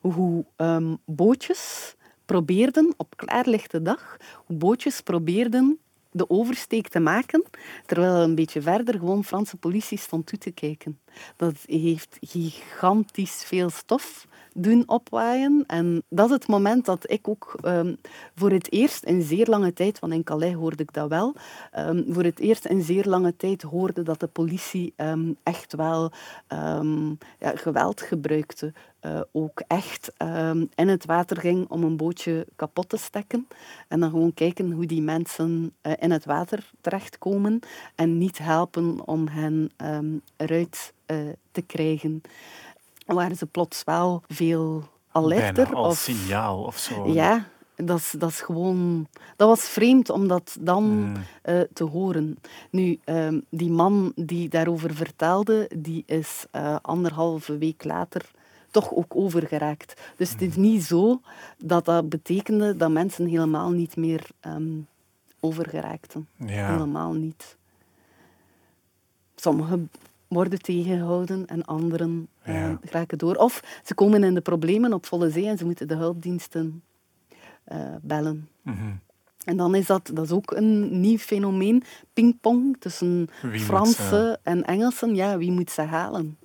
hoe 0.00 0.44
um, 0.56 0.98
bootjes 1.04 1.94
probeerden, 2.24 2.94
op 2.96 3.16
klaarlichte 3.16 3.82
dag, 3.82 4.16
hoe 4.46 4.56
bootjes 4.56 5.00
probeerden 5.00 5.78
de 6.10 6.30
oversteek 6.30 6.88
te 6.88 7.00
maken, 7.00 7.44
terwijl 7.86 8.22
een 8.22 8.34
beetje 8.34 8.62
verder 8.62 8.98
gewoon 8.98 9.24
Franse 9.24 9.56
politie 9.56 9.98
stond 9.98 10.26
toe 10.26 10.38
te 10.38 10.50
kijken. 10.50 10.98
Dat 11.36 11.54
heeft 11.66 12.16
gigantisch 12.20 13.44
veel 13.46 13.70
stof 13.70 14.26
doen 14.54 14.82
opwaaien. 14.86 15.64
En 15.66 16.02
dat 16.08 16.26
is 16.26 16.32
het 16.32 16.46
moment 16.46 16.84
dat 16.84 17.10
ik 17.10 17.28
ook 17.28 17.58
um, 17.64 17.96
voor 18.34 18.50
het 18.50 18.72
eerst 18.72 19.04
in 19.04 19.22
zeer 19.22 19.46
lange 19.46 19.72
tijd, 19.72 19.98
want 19.98 20.12
in 20.12 20.24
Calais 20.24 20.54
hoorde 20.54 20.82
ik 20.82 20.92
dat 20.92 21.08
wel, 21.08 21.34
um, 21.78 22.04
voor 22.08 22.22
het 22.22 22.38
eerst 22.38 22.64
in 22.64 22.82
zeer 22.82 23.04
lange 23.04 23.36
tijd 23.36 23.62
hoorde 23.62 24.02
dat 24.02 24.20
de 24.20 24.26
politie 24.26 24.94
um, 24.96 25.36
echt 25.42 25.74
wel 25.74 26.12
ja, 27.38 27.52
geweld 27.54 28.00
gebruikte. 28.00 28.72
Uh, 29.06 29.20
ook 29.32 29.62
echt 29.66 30.12
in 30.74 30.88
het 30.88 31.04
water 31.04 31.36
ging 31.40 31.68
om 31.68 31.82
een 31.82 31.96
bootje 31.96 32.46
kapot 32.56 32.88
te 32.88 32.96
stekken. 32.96 33.48
En 33.88 34.00
dan 34.00 34.10
gewoon 34.10 34.34
kijken 34.34 34.70
hoe 34.70 34.86
die 34.86 35.02
mensen 35.02 35.72
uh, 35.82 35.92
in 35.98 36.10
het 36.10 36.24
water 36.24 36.70
terechtkomen 36.80 37.60
en 37.94 38.18
niet 38.18 38.38
helpen 38.38 39.06
om 39.06 39.28
hen 39.28 39.70
eruit 40.36 40.92
uh, 41.06 41.28
te 41.52 41.62
krijgen 41.62 42.22
waren 43.06 43.36
ze 43.36 43.46
plots 43.46 43.84
wel 43.84 44.22
veel 44.28 44.88
alerter. 45.10 45.64
Bijna 45.64 45.78
als 45.78 45.94
of, 45.94 45.98
signaal 45.98 46.62
of 46.62 46.78
zo. 46.78 47.08
Ja, 47.08 47.46
dat 47.76 47.98
is, 47.98 48.14
dat 48.18 48.30
is 48.30 48.40
gewoon... 48.40 49.08
Dat 49.36 49.48
was 49.48 49.60
vreemd 49.60 50.10
om 50.10 50.28
dat 50.28 50.56
dan 50.60 50.84
mm. 50.84 51.14
uh, 51.44 51.60
te 51.72 51.84
horen. 51.84 52.38
Nu, 52.70 52.98
um, 53.04 53.44
die 53.48 53.70
man 53.70 54.12
die 54.14 54.48
daarover 54.48 54.94
vertelde, 54.94 55.70
die 55.76 56.02
is 56.06 56.46
uh, 56.52 56.76
anderhalve 56.82 57.58
week 57.58 57.84
later 57.84 58.30
toch 58.70 58.94
ook 58.94 59.16
overgeraakt. 59.16 60.00
Dus 60.16 60.30
het 60.30 60.42
is 60.42 60.54
hmm. 60.54 60.62
niet 60.62 60.82
zo 60.82 61.20
dat 61.58 61.84
dat 61.84 62.08
betekende 62.08 62.76
dat 62.76 62.90
mensen 62.90 63.26
helemaal 63.26 63.70
niet 63.70 63.96
meer 63.96 64.26
um, 64.46 64.86
overgeraakten. 65.40 66.28
Ja. 66.36 66.70
Helemaal 66.72 67.12
niet. 67.12 67.56
Sommige 69.34 69.80
worden 70.34 70.62
tegengehouden 70.62 71.46
en 71.46 71.64
anderen 71.64 72.28
ja. 72.44 72.70
uh, 72.70 72.76
raken 72.80 73.18
door. 73.18 73.34
Of 73.34 73.80
ze 73.84 73.94
komen 73.94 74.24
in 74.24 74.34
de 74.34 74.40
problemen 74.40 74.92
op 74.92 75.06
volle 75.06 75.30
zee 75.30 75.46
en 75.46 75.58
ze 75.58 75.64
moeten 75.64 75.88
de 75.88 75.94
hulpdiensten 75.94 76.82
uh, 77.72 77.78
bellen. 78.02 78.48
Mm 78.62 78.74
-hmm. 78.74 79.00
En 79.44 79.56
dan 79.56 79.74
is 79.74 79.86
dat, 79.86 80.10
dat 80.14 80.24
is 80.24 80.30
ook 80.30 80.50
een 80.50 81.00
nieuw 81.00 81.18
fenomeen, 81.18 81.82
pingpong 82.12 82.76
tussen 82.78 83.28
Fransen 83.52 84.38
en 84.42 84.64
Engelsen. 84.64 85.14
Ja, 85.14 85.38
wie 85.38 85.50
moet 85.50 85.70
ze 85.70 85.82
halen? 85.82 86.38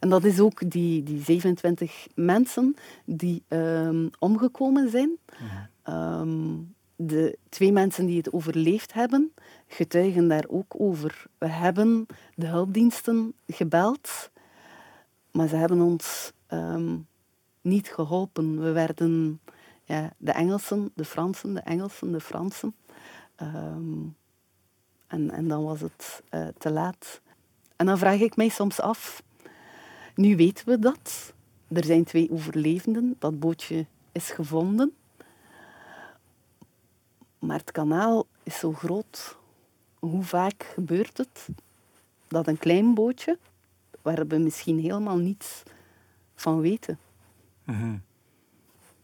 En 0.00 0.08
dat 0.08 0.24
is 0.24 0.40
ook 0.40 0.70
die, 0.70 1.02
die 1.02 1.22
27 1.22 2.06
mensen 2.14 2.76
die 3.04 3.42
um, 3.48 4.10
omgekomen 4.18 4.90
zijn. 4.90 5.08
Mm 5.08 5.48
-hmm. 5.82 6.20
um, 6.20 6.74
de 7.00 7.38
twee 7.48 7.72
mensen 7.72 8.06
die 8.06 8.16
het 8.16 8.32
overleefd 8.32 8.92
hebben, 8.92 9.32
getuigen 9.66 10.28
daar 10.28 10.44
ook 10.48 10.74
over. 10.76 11.26
We 11.38 11.48
hebben 11.48 12.06
de 12.34 12.46
hulpdiensten 12.46 13.34
gebeld, 13.46 14.30
maar 15.30 15.48
ze 15.48 15.56
hebben 15.56 15.80
ons 15.80 16.32
um, 16.48 17.06
niet 17.60 17.88
geholpen. 17.88 18.60
We 18.60 18.72
werden 18.72 19.40
ja, 19.84 20.12
de 20.16 20.32
Engelsen, 20.32 20.90
de 20.94 21.04
Fransen, 21.04 21.54
de 21.54 21.60
Engelsen, 21.60 22.12
de 22.12 22.20
Fransen. 22.20 22.74
Um, 23.42 24.16
en, 25.06 25.30
en 25.30 25.48
dan 25.48 25.64
was 25.64 25.80
het 25.80 26.22
uh, 26.30 26.48
te 26.58 26.70
laat. 26.70 27.20
En 27.76 27.86
dan 27.86 27.98
vraag 27.98 28.20
ik 28.20 28.36
mij 28.36 28.48
soms 28.48 28.80
af, 28.80 29.22
nu 30.14 30.36
weten 30.36 30.68
we 30.68 30.78
dat. 30.78 31.32
Er 31.68 31.84
zijn 31.84 32.04
twee 32.04 32.30
overlevenden, 32.30 33.16
dat 33.18 33.40
bootje 33.40 33.86
is 34.12 34.30
gevonden. 34.30 34.92
Maar 37.38 37.58
het 37.58 37.72
kanaal 37.72 38.26
is 38.42 38.58
zo 38.58 38.72
groot. 38.72 39.36
Hoe 39.98 40.22
vaak 40.22 40.70
gebeurt 40.74 41.18
het 41.18 41.48
dat 42.28 42.46
een 42.46 42.58
klein 42.58 42.94
bootje, 42.94 43.38
waar 44.02 44.26
we 44.26 44.38
misschien 44.38 44.78
helemaal 44.78 45.16
niets 45.16 45.62
van 46.34 46.60
weten. 46.60 46.98
Mm 47.64 48.02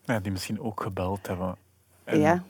Ja, 0.05 0.21
die 0.21 0.33
misschien 0.33 0.61
ook 0.61 0.83
gebeld 0.83 1.27
hebben. 1.27 1.57
Ja, 2.05 2.45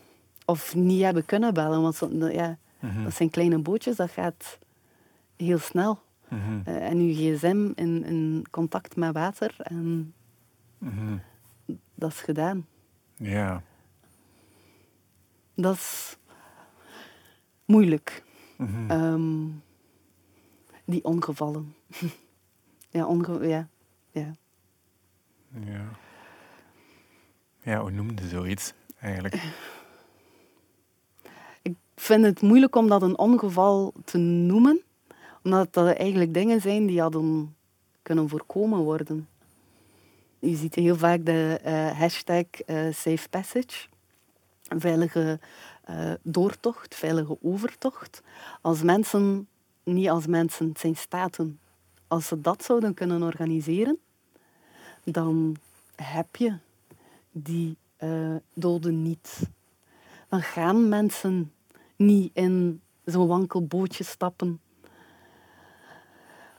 of 0.44 0.74
niet 0.74 1.02
hebben 1.02 1.24
kunnen 1.24 1.54
bellen, 1.54 1.82
want 1.82 1.98
ja, 2.32 2.58
mhm. 2.78 3.04
dat 3.04 3.14
zijn 3.14 3.30
kleine 3.30 3.58
bootjes, 3.58 3.96
dat 3.96 4.10
gaat 4.10 4.58
heel 5.36 5.58
snel. 5.58 6.02
Mm 6.28 6.62
en 6.64 6.98
uw 6.98 7.12
gsm 7.12 7.70
in, 7.74 8.04
in, 8.04 8.44
contact 8.50 8.96
met 8.96 9.12
water 9.12 9.54
en 9.58 10.14
mhm. 10.78 11.16
dat 11.94 12.10
is 12.10 12.20
gedaan. 12.20 12.66
Ja. 13.16 13.62
Dat 15.54 15.74
is 15.74 16.16
moeilijk. 17.64 18.22
Mhm. 18.56 18.90
Ehm, 18.90 19.46
die 20.84 21.04
ongevallen. 21.04 21.74
ja, 22.90 23.06
onge 23.06 23.48
ja, 23.48 23.68
ja. 24.10 24.34
Ja. 25.64 25.84
Ja, 27.62 27.80
hoe 27.80 27.90
noemde 27.90 28.28
zoiets 28.28 28.72
eigenlijk? 29.00 29.42
Ik 31.62 31.76
vind 31.96 32.24
het 32.24 32.40
moeilijk 32.42 32.76
om 32.76 32.88
dat 32.88 33.02
een 33.02 33.18
ongeval 33.18 33.94
te 34.04 34.18
noemen, 34.18 34.82
omdat 35.42 35.72
dat 35.72 35.96
eigenlijk 35.96 36.34
dingen 36.34 36.60
zijn 36.60 36.86
die 36.86 37.00
hadden 37.00 37.56
kunnen 38.02 38.28
voorkomen 38.28 38.78
worden. 38.78 39.28
Je 40.38 40.56
ziet 40.56 40.74
heel 40.74 40.96
vaak 40.96 41.24
de 41.24 41.60
eh, 41.62 41.98
hashtag 41.98 42.44
eh, 42.66 42.92
Safe 42.92 43.28
Passage, 43.30 43.86
een 44.74 44.80
veilige 44.80 45.38
eh, 45.84 46.12
doortocht, 46.22 46.94
veilige 46.94 47.36
overtocht. 47.42 48.22
Als 48.60 48.82
mensen, 48.82 49.48
niet 49.82 50.08
als 50.08 50.26
mensen, 50.26 50.68
het 50.68 50.78
zijn 50.78 50.96
staten, 50.96 51.58
als 52.08 52.26
ze 52.26 52.40
dat 52.40 52.64
zouden 52.64 52.94
kunnen 52.94 53.22
organiseren, 53.22 53.98
dan 55.04 55.56
heb 55.96 56.36
je 56.36 56.56
die 57.32 57.76
eh, 57.96 58.34
doden 58.54 59.02
niet. 59.02 59.40
Dan 60.28 60.42
gaan 60.42 60.88
mensen 60.88 61.52
niet 61.96 62.30
in 62.34 62.80
zo'n 63.04 63.26
wankel 63.26 63.66
bootje 63.66 64.04
stappen 64.04 64.60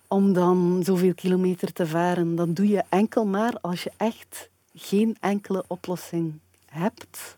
om 0.07 0.33
dan 0.33 0.81
zoveel 0.83 1.13
kilometer 1.13 1.73
te 1.73 1.87
varen. 1.87 2.35
Dat 2.35 2.55
doe 2.55 2.67
je 2.67 2.83
enkel 2.89 3.25
maar 3.25 3.57
als 3.61 3.83
je 3.83 3.91
echt 3.97 4.49
geen 4.73 5.17
enkele 5.19 5.63
oplossing 5.67 6.39
hebt. 6.65 7.37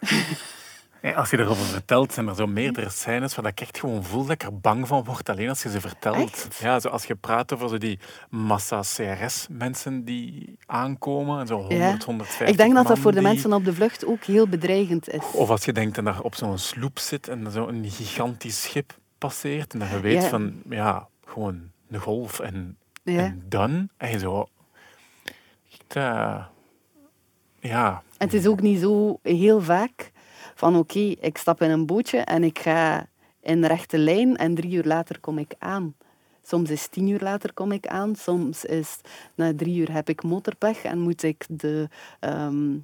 Als 1.16 1.30
je 1.30 1.38
erover 1.38 1.64
vertelt, 1.64 2.12
zijn 2.12 2.28
er 2.28 2.34
zo 2.34 2.46
meerdere 2.46 2.90
scènes 2.90 3.34
waar 3.34 3.46
ik 3.46 3.60
echt 3.60 3.78
gewoon 3.78 4.04
voel 4.04 4.22
dat 4.22 4.30
ik 4.30 4.42
er 4.42 4.58
bang 4.58 4.86
van 4.88 5.04
word, 5.04 5.28
alleen 5.28 5.48
als 5.48 5.62
je 5.62 5.70
ze 5.70 5.80
vertelt. 5.80 6.16
Echt? 6.32 6.58
Ja, 6.60 6.80
zo 6.80 6.88
als 6.88 7.04
je 7.04 7.14
praat 7.14 7.52
over 7.52 7.68
zo 7.68 7.78
die 7.78 7.98
massa 8.30 8.80
CRS-mensen 8.80 10.04
die 10.04 10.58
aankomen, 10.66 11.40
en 11.40 11.46
zo 11.46 11.56
100, 11.56 11.78
Ja. 11.80 11.96
150 12.06 12.48
Ik 12.48 12.56
denk 12.56 12.74
dat 12.74 12.86
dat 12.86 12.98
voor 12.98 13.12
de 13.12 13.20
mensen 13.20 13.52
op 13.52 13.64
de 13.64 13.74
vlucht 13.74 14.06
ook 14.06 14.24
heel 14.24 14.48
bedreigend 14.48 15.08
is. 15.08 15.22
Of 15.32 15.50
als 15.50 15.64
je 15.64 15.72
denkt 15.72 15.94
dat 15.94 16.06
er 16.06 16.22
op 16.22 16.34
zo'n 16.34 16.58
sloep 16.58 16.98
zit 16.98 17.28
en 17.28 17.50
zo 17.52 17.66
een 17.66 17.90
gigantisch 17.90 18.62
schip 18.62 18.98
passeert 19.18 19.72
en 19.72 19.78
dat 19.78 19.88
je 19.88 20.00
weet 20.00 20.22
Ja. 20.22 20.28
van, 20.28 20.62
ja, 20.68 21.08
gewoon 21.26 21.70
een 21.90 22.00
golf 22.00 22.40
en, 22.40 22.76
Ja. 23.02 23.18
en 23.18 23.44
dan. 23.48 23.88
En 23.96 24.10
je 24.10 24.18
zo... 24.18 24.46
Echt, 25.72 25.96
eh, 25.96 26.44
ja, 27.66 28.02
het 28.18 28.34
is 28.34 28.46
ook 28.46 28.60
niet 28.60 28.80
zo 28.80 29.18
heel 29.22 29.60
vaak 29.60 30.12
van 30.54 30.76
oké, 30.76 30.98
ik 30.98 31.38
stap 31.38 31.62
in 31.62 31.70
een 31.70 31.86
bootje 31.86 32.18
en 32.18 32.44
ik 32.44 32.58
ga 32.58 33.06
in 33.40 33.60
de 33.60 33.66
rechte 33.66 33.98
lijn 33.98 34.36
en 34.36 34.54
drie 34.54 34.72
uur 34.72 34.84
later 34.84 35.20
kom 35.20 35.38
ik 35.38 35.54
aan. 35.58 35.94
Soms 36.42 36.70
is 36.70 36.88
tien 36.88 37.08
uur 37.08 37.20
later 37.20 37.52
kom 37.52 37.72
ik 37.72 37.86
aan, 37.86 38.16
soms 38.16 38.64
is 38.64 39.00
na 39.34 39.54
drie 39.56 39.76
uur 39.76 39.92
heb 39.92 40.08
ik 40.08 40.22
motorpech 40.22 40.84
en 40.84 40.98
moet 40.98 41.22
ik 41.22 41.44
de 41.48 41.88
ehm, 42.20 42.78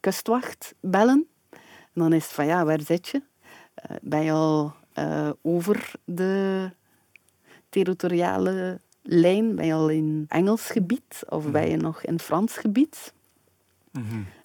kustwacht 0.00 0.74
bellen. 0.80 1.26
En 1.92 2.00
dan 2.00 2.12
is 2.12 2.24
het 2.24 2.32
van 2.32 2.46
ja, 2.46 2.64
waar 2.64 2.80
zit 2.80 3.08
je? 3.08 3.22
Eh, 3.74 3.96
ben 4.02 4.22
je 4.22 4.32
al 4.32 4.72
eh, 4.92 5.30
over 5.42 5.92
de 6.04 6.70
territoriale 7.68 8.80
lijn? 9.02 9.54
Ben 9.54 9.66
je 9.66 9.74
al 9.74 9.88
in 9.88 10.24
Engels 10.28 10.66
gebied 10.66 11.22
of 11.28 11.50
ben 11.50 11.68
je 11.68 11.76
nog 11.76 12.02
in 12.02 12.18
Frans 12.18 12.56
gebied? 12.56 13.12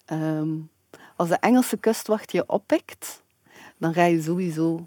Ehm, 0.04 0.48
als 1.16 1.28
de 1.28 1.34
Engelse 1.36 1.76
kustwacht 1.76 2.32
je 2.32 2.48
oppikt, 2.48 3.22
dan 3.78 3.94
ga 3.94 4.04
je 4.04 4.22
sowieso 4.22 4.86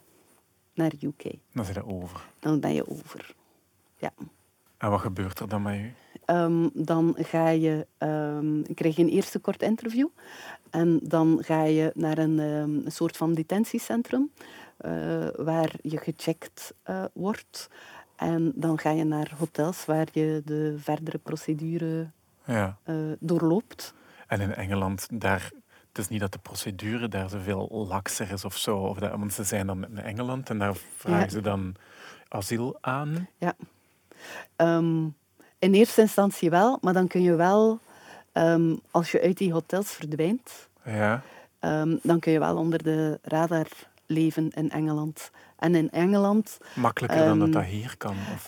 naar 0.73 0.91
UK. 1.01 1.23
dan 1.53 1.65
zit 1.65 1.75
je 1.75 1.85
over. 1.85 2.21
Dan 2.39 2.59
ben 2.59 2.73
je 2.73 2.87
over. 2.89 3.35
Ja. 3.97 4.11
En 4.77 4.89
wat 4.89 4.99
gebeurt 4.99 5.39
er 5.39 5.49
dan 5.49 5.61
met 5.61 5.75
je? 5.75 5.89
Ehm, 6.25 6.67
dan 6.73 7.15
ga 7.17 7.49
je, 7.49 7.87
ehm, 7.97 8.61
krijg 8.73 8.95
je 8.95 9.01
een 9.01 9.09
eerste 9.09 9.39
kort 9.39 9.61
interview. 9.61 10.07
En 10.69 10.99
dan 11.03 11.37
ga 11.41 11.63
je 11.63 11.91
naar 11.95 12.17
een, 12.17 12.37
een 12.37 12.83
soort 12.87 13.17
van 13.17 13.33
detentiecentrum 13.33 14.31
eh, 14.77 15.27
waar 15.35 15.73
je 15.81 15.97
gecheckt 15.97 16.73
eh, 16.83 17.03
wordt. 17.13 17.69
En 18.15 18.51
dan 18.55 18.79
ga 18.79 18.89
je 18.91 19.03
naar 19.03 19.33
hotels 19.37 19.85
waar 19.85 20.07
je 20.11 20.41
de 20.45 20.75
verdere 20.77 21.17
procedure 21.17 22.09
Ja. 22.45 22.77
eh, 22.83 22.95
doorloopt. 23.19 23.93
En 24.29 24.41
in 24.41 24.53
Engeland, 24.55 25.07
daar, 25.11 25.51
het 25.87 25.97
is 25.97 26.07
niet 26.07 26.19
dat 26.19 26.31
de 26.31 26.39
procedure 26.39 27.07
daar 27.07 27.29
zoveel 27.29 27.85
lakser 27.89 28.31
is 28.31 28.45
of 28.45 28.57
zo. 28.57 28.77
Of 28.77 28.97
dat, 28.97 29.11
want 29.11 29.33
ze 29.33 29.43
zijn 29.43 29.67
dan 29.67 29.85
in 29.87 29.97
Engeland 29.97 30.49
en 30.49 30.57
daar 30.57 30.75
vragen 30.95 31.19
Ja. 31.19 31.29
ze 31.29 31.41
dan 31.41 31.75
asiel 32.27 32.77
aan. 32.81 33.27
Ehm, 34.55 35.03
in 35.59 35.73
eerste 35.73 36.01
instantie 36.01 36.49
wel, 36.49 36.77
maar 36.81 36.93
dan 36.93 37.07
kun 37.07 37.21
je 37.21 37.35
wel, 37.35 37.79
ehm, 38.31 38.75
als 38.91 39.11
je 39.11 39.21
uit 39.21 39.37
die 39.37 39.51
hotels 39.53 39.91
verdwijnt, 39.91 40.67
Ja. 40.85 41.21
ehm, 41.59 41.97
dan 42.03 42.19
kun 42.19 42.31
je 42.31 42.39
wel 42.39 42.57
onder 42.57 42.83
de 42.83 43.19
radar 43.21 43.67
leven 44.05 44.49
in 44.49 44.69
Engeland. 44.71 45.31
En 45.57 45.75
in 45.75 45.89
Engeland, 45.91 46.57
Makkelijker 46.75 47.25
dan 47.25 47.39
dat 47.39 47.51
dat 47.51 47.63
hier 47.63 47.97
kan. 47.97 48.15
Of, 48.33 48.47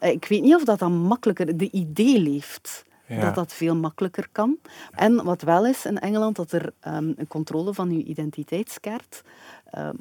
ik 0.00 0.24
weet 0.24 0.42
niet 0.42 0.54
of 0.54 0.64
dat 0.64 0.78
dan 0.78 0.92
makkelijker, 0.92 1.56
de 1.56 1.70
idee 1.70 2.18
leeft. 2.20 2.84
Ja. 3.08 3.20
Dat 3.20 3.34
dat 3.34 3.52
veel 3.52 3.76
makkelijker 3.76 4.28
kan. 4.32 4.56
En 4.92 5.24
wat 5.24 5.42
wel 5.42 5.66
is 5.66 5.84
in 5.86 5.98
Engeland, 5.98 6.36
dat 6.36 6.52
er 6.52 6.72
ehm, 6.80 7.12
een 7.16 7.26
controle 7.28 7.74
van 7.74 7.90
je 7.96 8.02
identiteitskaart 8.04 9.22
ehm, 9.70 9.94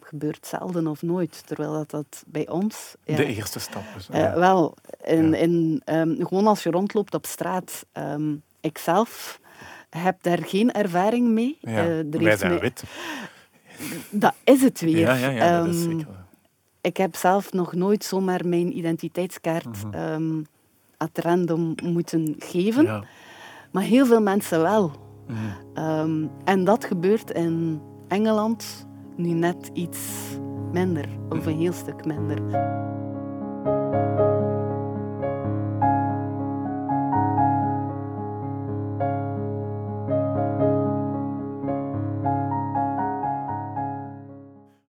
gebeurt 0.00 0.46
zelden 0.46 0.86
of 0.86 1.02
nooit. 1.02 1.42
Terwijl 1.46 1.72
dat, 1.72 1.90
dat 1.90 2.22
bij 2.26 2.48
ons... 2.48 2.94
ja, 3.04 3.16
De 3.16 3.24
eerste 3.26 3.58
stap 3.60 3.82
is. 3.96 4.08
eh, 4.08 4.20
ja. 4.20 4.38
wel, 4.38 4.74
in, 5.04 5.34
in, 5.34 5.82
ehm, 5.84 6.14
gewoon 6.26 6.46
als 6.46 6.62
je 6.62 6.70
rondloopt 6.70 7.14
op 7.14 7.26
straat. 7.26 7.86
ik 8.60 8.78
zelf 8.78 9.40
heb 9.90 10.22
daar 10.22 10.38
geen 10.44 10.72
ervaring 10.72 11.28
mee. 11.28 11.58
Er 11.62 12.10
Wij 12.10 12.20
heeft 12.20 12.38
zijn 12.38 12.58
wit. 12.58 12.82
Dat 14.10 14.34
is 14.44 14.62
het 14.62 14.80
weer. 14.80 14.98
Ja, 14.98 15.14
ja, 15.14 15.28
ja, 15.28 15.58
dat 15.64 15.74
is 15.74 15.82
zeker. 15.82 16.06
ik 16.80 16.96
heb 16.96 17.16
zelf 17.16 17.52
nog 17.52 17.72
nooit 17.72 18.04
zomaar 18.04 18.46
mijn 18.46 18.76
identiteitskaart 18.78 19.84
Mhm. 19.84 20.42
At 21.00 21.18
random 21.24 21.74
moeten 21.82 22.34
geven. 22.38 22.84
Ja. 22.84 23.04
Maar 23.72 23.82
heel 23.82 24.06
veel 24.06 24.22
mensen 24.22 24.62
wel. 24.62 24.90
Mhm. 25.26 25.38
Ehm, 25.74 26.26
en 26.44 26.64
dat 26.64 26.84
gebeurt 26.84 27.30
in 27.30 27.80
Engeland 28.08 28.86
nu 29.16 29.28
net 29.28 29.70
iets 29.72 29.98
minder. 30.72 31.04
Of 31.28 31.46
een 31.46 31.58
heel 31.58 31.72
stuk 31.72 32.04
minder. 32.04 32.38